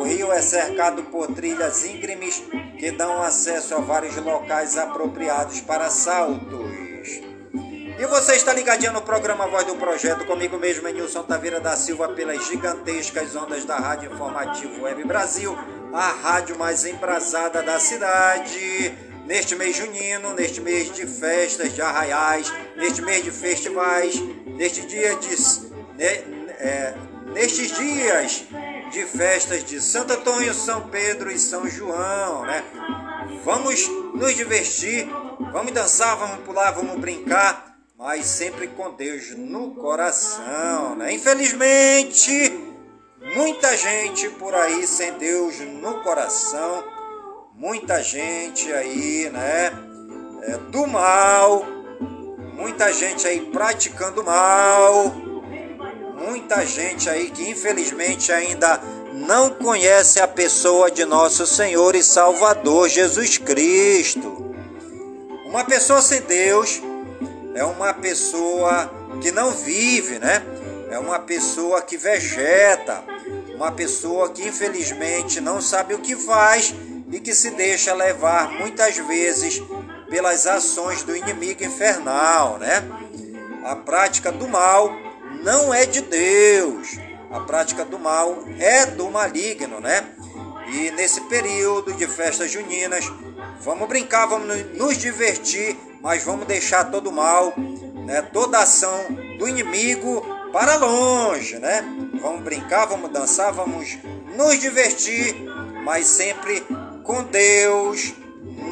O 0.00 0.02
rio 0.02 0.32
é 0.32 0.42
cercado 0.42 1.04
por 1.04 1.28
trilhas 1.28 1.84
íngremes 1.84 2.42
que 2.76 2.90
dão 2.90 3.22
acesso 3.22 3.76
a 3.76 3.78
vários 3.78 4.16
locais 4.16 4.76
apropriados 4.76 5.60
para 5.60 5.88
saltos. 5.90 7.06
E 7.96 8.06
você 8.08 8.34
está 8.34 8.52
ligadinho 8.52 8.92
no 8.92 9.02
programa 9.02 9.46
Voz 9.46 9.64
do 9.64 9.76
Projeto, 9.76 10.26
comigo 10.26 10.58
mesmo, 10.58 10.88
Nilson 10.88 11.22
Taveira 11.22 11.60
da 11.60 11.76
Silva, 11.76 12.08
pelas 12.08 12.48
gigantescas 12.48 13.36
ondas 13.36 13.64
da 13.64 13.76
Rádio 13.76 14.12
Informativo 14.12 14.82
Web 14.82 15.04
Brasil, 15.04 15.56
a 15.94 16.08
rádio 16.08 16.58
mais 16.58 16.84
embrasada 16.84 17.62
da 17.62 17.78
cidade. 17.78 18.92
Neste 19.26 19.56
mês 19.56 19.76
junino, 19.76 20.34
neste 20.34 20.60
mês 20.60 20.92
de 20.92 21.04
festas, 21.06 21.74
de 21.74 21.82
arraiais, 21.82 22.52
neste 22.76 23.02
mês 23.02 23.24
de 23.24 23.30
festivais, 23.32 24.14
neste 24.46 24.82
dia 24.86 25.16
de. 25.16 25.36
ne- 25.96 26.46
é, 26.58 26.94
nestes 27.34 27.76
dias 27.76 28.44
de 28.92 29.04
festas 29.04 29.64
de 29.64 29.80
Santo 29.80 30.12
Antônio, 30.12 30.54
São 30.54 30.88
Pedro 30.88 31.30
e 31.30 31.38
São 31.38 31.68
João, 31.68 32.44
né? 32.44 32.62
Vamos 33.44 33.88
nos 34.14 34.34
divertir, 34.34 35.08
vamos 35.52 35.72
dançar, 35.72 36.16
vamos 36.16 36.44
pular, 36.44 36.70
vamos 36.70 36.96
brincar, 36.98 37.76
mas 37.98 38.26
sempre 38.26 38.68
com 38.68 38.92
Deus 38.94 39.30
no 39.36 39.74
coração, 39.74 40.94
né? 40.94 41.12
Infelizmente, 41.12 42.52
muita 43.34 43.76
gente 43.76 44.28
por 44.30 44.54
aí 44.54 44.86
sem 44.86 45.12
Deus 45.14 45.58
no 45.60 46.00
coração, 46.02 46.84
muita 47.56 48.02
gente 48.02 48.72
aí, 48.72 49.30
né? 49.30 49.72
é, 50.46 50.56
do 50.70 50.86
mal, 50.86 51.66
muita 52.54 52.92
gente 52.92 53.26
aí 53.26 53.40
praticando 53.40 54.22
mal, 54.22 55.12
muita 56.14 56.64
gente 56.64 57.10
aí 57.10 57.30
que 57.30 57.50
infelizmente 57.50 58.32
ainda 58.32 58.80
não 59.12 59.50
conhece 59.50 60.20
a 60.20 60.28
pessoa 60.28 60.90
de 60.90 61.04
nosso 61.04 61.46
Senhor 61.46 61.96
e 61.96 62.02
Salvador 62.02 62.88
Jesus 62.88 63.38
Cristo. 63.38 64.54
Uma 65.46 65.64
pessoa 65.64 66.00
sem 66.00 66.20
Deus 66.22 66.80
é 67.54 67.64
uma 67.64 67.92
pessoa 67.92 68.90
que 69.20 69.32
não 69.32 69.50
vive, 69.50 70.18
né? 70.18 70.42
É 70.90 70.98
uma 70.98 71.18
pessoa 71.18 71.82
que 71.82 71.96
vegeta, 71.96 73.02
uma 73.54 73.72
pessoa 73.72 74.28
que 74.28 74.46
infelizmente 74.46 75.40
não 75.40 75.60
sabe 75.60 75.94
o 75.94 75.98
que 75.98 76.14
faz 76.14 76.72
e 77.10 77.20
que 77.20 77.34
se 77.34 77.50
deixa 77.50 77.94
levar 77.94 78.50
muitas 78.50 78.96
vezes 78.96 79.62
pelas 80.08 80.46
ações 80.46 81.02
do 81.02 81.16
inimigo 81.16 81.64
infernal, 81.64 82.58
né? 82.58 82.82
A 83.64 83.76
prática 83.76 84.30
do 84.32 84.48
mal 84.48 84.90
não 85.42 85.72
é 85.72 85.86
de 85.86 86.00
Deus. 86.00 86.98
A 87.30 87.40
prática 87.40 87.84
do 87.84 87.98
mal 87.98 88.44
é 88.58 88.86
do 88.86 89.10
maligno, 89.10 89.80
né? 89.80 90.06
E 90.68 90.90
nesse 90.92 91.20
período 91.22 91.92
de 91.92 92.06
festas 92.06 92.50
juninas, 92.50 93.04
vamos 93.60 93.88
brincar, 93.88 94.26
vamos 94.26 94.48
nos 94.74 94.98
divertir, 94.98 95.76
mas 96.00 96.24
vamos 96.24 96.46
deixar 96.46 96.84
todo 96.90 97.10
o 97.10 97.12
mal, 97.12 97.54
né? 98.04 98.22
Toda 98.32 98.58
ação 98.58 99.06
do 99.38 99.48
inimigo 99.48 100.24
para 100.52 100.76
longe, 100.76 101.58
né? 101.58 101.84
Vamos 102.20 102.42
brincar, 102.42 102.86
vamos 102.86 103.10
dançar, 103.10 103.52
vamos 103.52 103.98
nos 104.36 104.58
divertir, 104.58 105.34
mas 105.84 106.06
sempre 106.06 106.64
com 107.06 107.22
Deus 107.22 108.12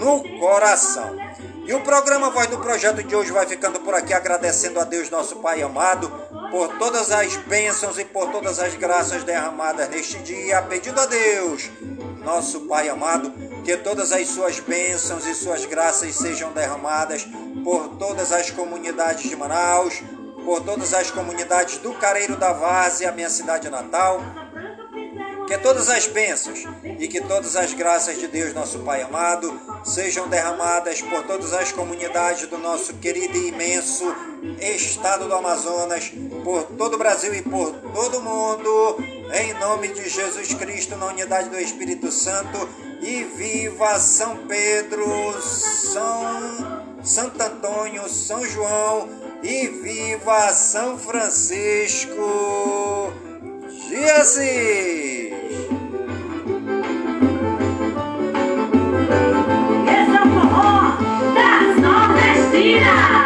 no 0.00 0.22
coração. 0.40 1.16
E 1.66 1.72
o 1.72 1.80
programa 1.80 2.30
Voz 2.30 2.48
do 2.48 2.58
Projeto 2.58 3.02
de 3.02 3.16
hoje 3.16 3.32
vai 3.32 3.46
ficando 3.46 3.80
por 3.80 3.94
aqui, 3.94 4.12
agradecendo 4.12 4.78
a 4.80 4.84
Deus, 4.84 5.08
nosso 5.08 5.36
Pai 5.36 5.62
amado, 5.62 6.10
por 6.50 6.76
todas 6.76 7.10
as 7.10 7.36
bênçãos 7.36 7.98
e 7.98 8.04
por 8.04 8.30
todas 8.30 8.58
as 8.58 8.74
graças 8.74 9.24
derramadas 9.24 9.88
neste 9.88 10.18
dia, 10.18 10.60
pedindo 10.62 11.00
a 11.00 11.06
Deus, 11.06 11.70
nosso 12.22 12.62
Pai 12.62 12.88
amado, 12.88 13.32
que 13.64 13.76
todas 13.78 14.12
as 14.12 14.28
suas 14.28 14.60
bênçãos 14.60 15.26
e 15.26 15.34
suas 15.34 15.64
graças 15.64 16.14
sejam 16.14 16.52
derramadas 16.52 17.26
por 17.62 17.96
todas 17.96 18.30
as 18.30 18.50
comunidades 18.50 19.30
de 19.30 19.36
Manaus, 19.36 20.02
por 20.44 20.60
todas 20.60 20.92
as 20.92 21.10
comunidades 21.10 21.78
do 21.78 21.94
Careiro 21.94 22.36
da 22.36 22.52
Várzea, 22.52 23.12
minha 23.12 23.30
cidade 23.30 23.70
natal, 23.70 24.20
que 25.46 25.58
todas 25.58 25.88
as 25.88 26.06
bênçãos 26.06 26.64
e 26.98 27.06
que 27.06 27.20
todas 27.20 27.56
as 27.56 27.74
graças 27.74 28.18
de 28.18 28.26
Deus, 28.26 28.54
nosso 28.54 28.78
Pai 28.80 29.02
amado, 29.02 29.60
sejam 29.84 30.28
derramadas 30.28 31.02
por 31.02 31.22
todas 31.24 31.52
as 31.52 31.70
comunidades 31.72 32.48
do 32.48 32.58
nosso 32.58 32.94
querido 32.94 33.36
e 33.36 33.48
imenso 33.48 34.04
estado 34.60 35.26
do 35.26 35.34
Amazonas, 35.34 36.12
por 36.42 36.64
todo 36.64 36.94
o 36.94 36.98
Brasil 36.98 37.34
e 37.34 37.42
por 37.42 37.72
todo 37.72 38.18
o 38.18 38.22
mundo, 38.22 38.98
em 39.32 39.54
nome 39.54 39.88
de 39.88 40.08
Jesus 40.08 40.54
Cristo, 40.54 40.96
na 40.96 41.06
unidade 41.06 41.48
do 41.48 41.58
Espírito 41.58 42.10
Santo, 42.10 42.68
e 43.00 43.24
viva 43.24 43.98
São 43.98 44.46
Pedro, 44.46 45.40
São 45.42 47.02
Santo 47.02 47.42
Antônio, 47.42 48.08
São 48.08 48.46
João, 48.46 49.08
e 49.42 49.68
viva 49.68 50.52
São 50.54 50.96
Francisco. 50.98 52.14
Y 53.94 54.04
así. 54.06 55.30
Esse 59.86 60.16
é 60.16 60.20
o 60.20 60.26
forró 60.34 60.98
das 61.36 61.80
Nordestinas. 61.80 63.23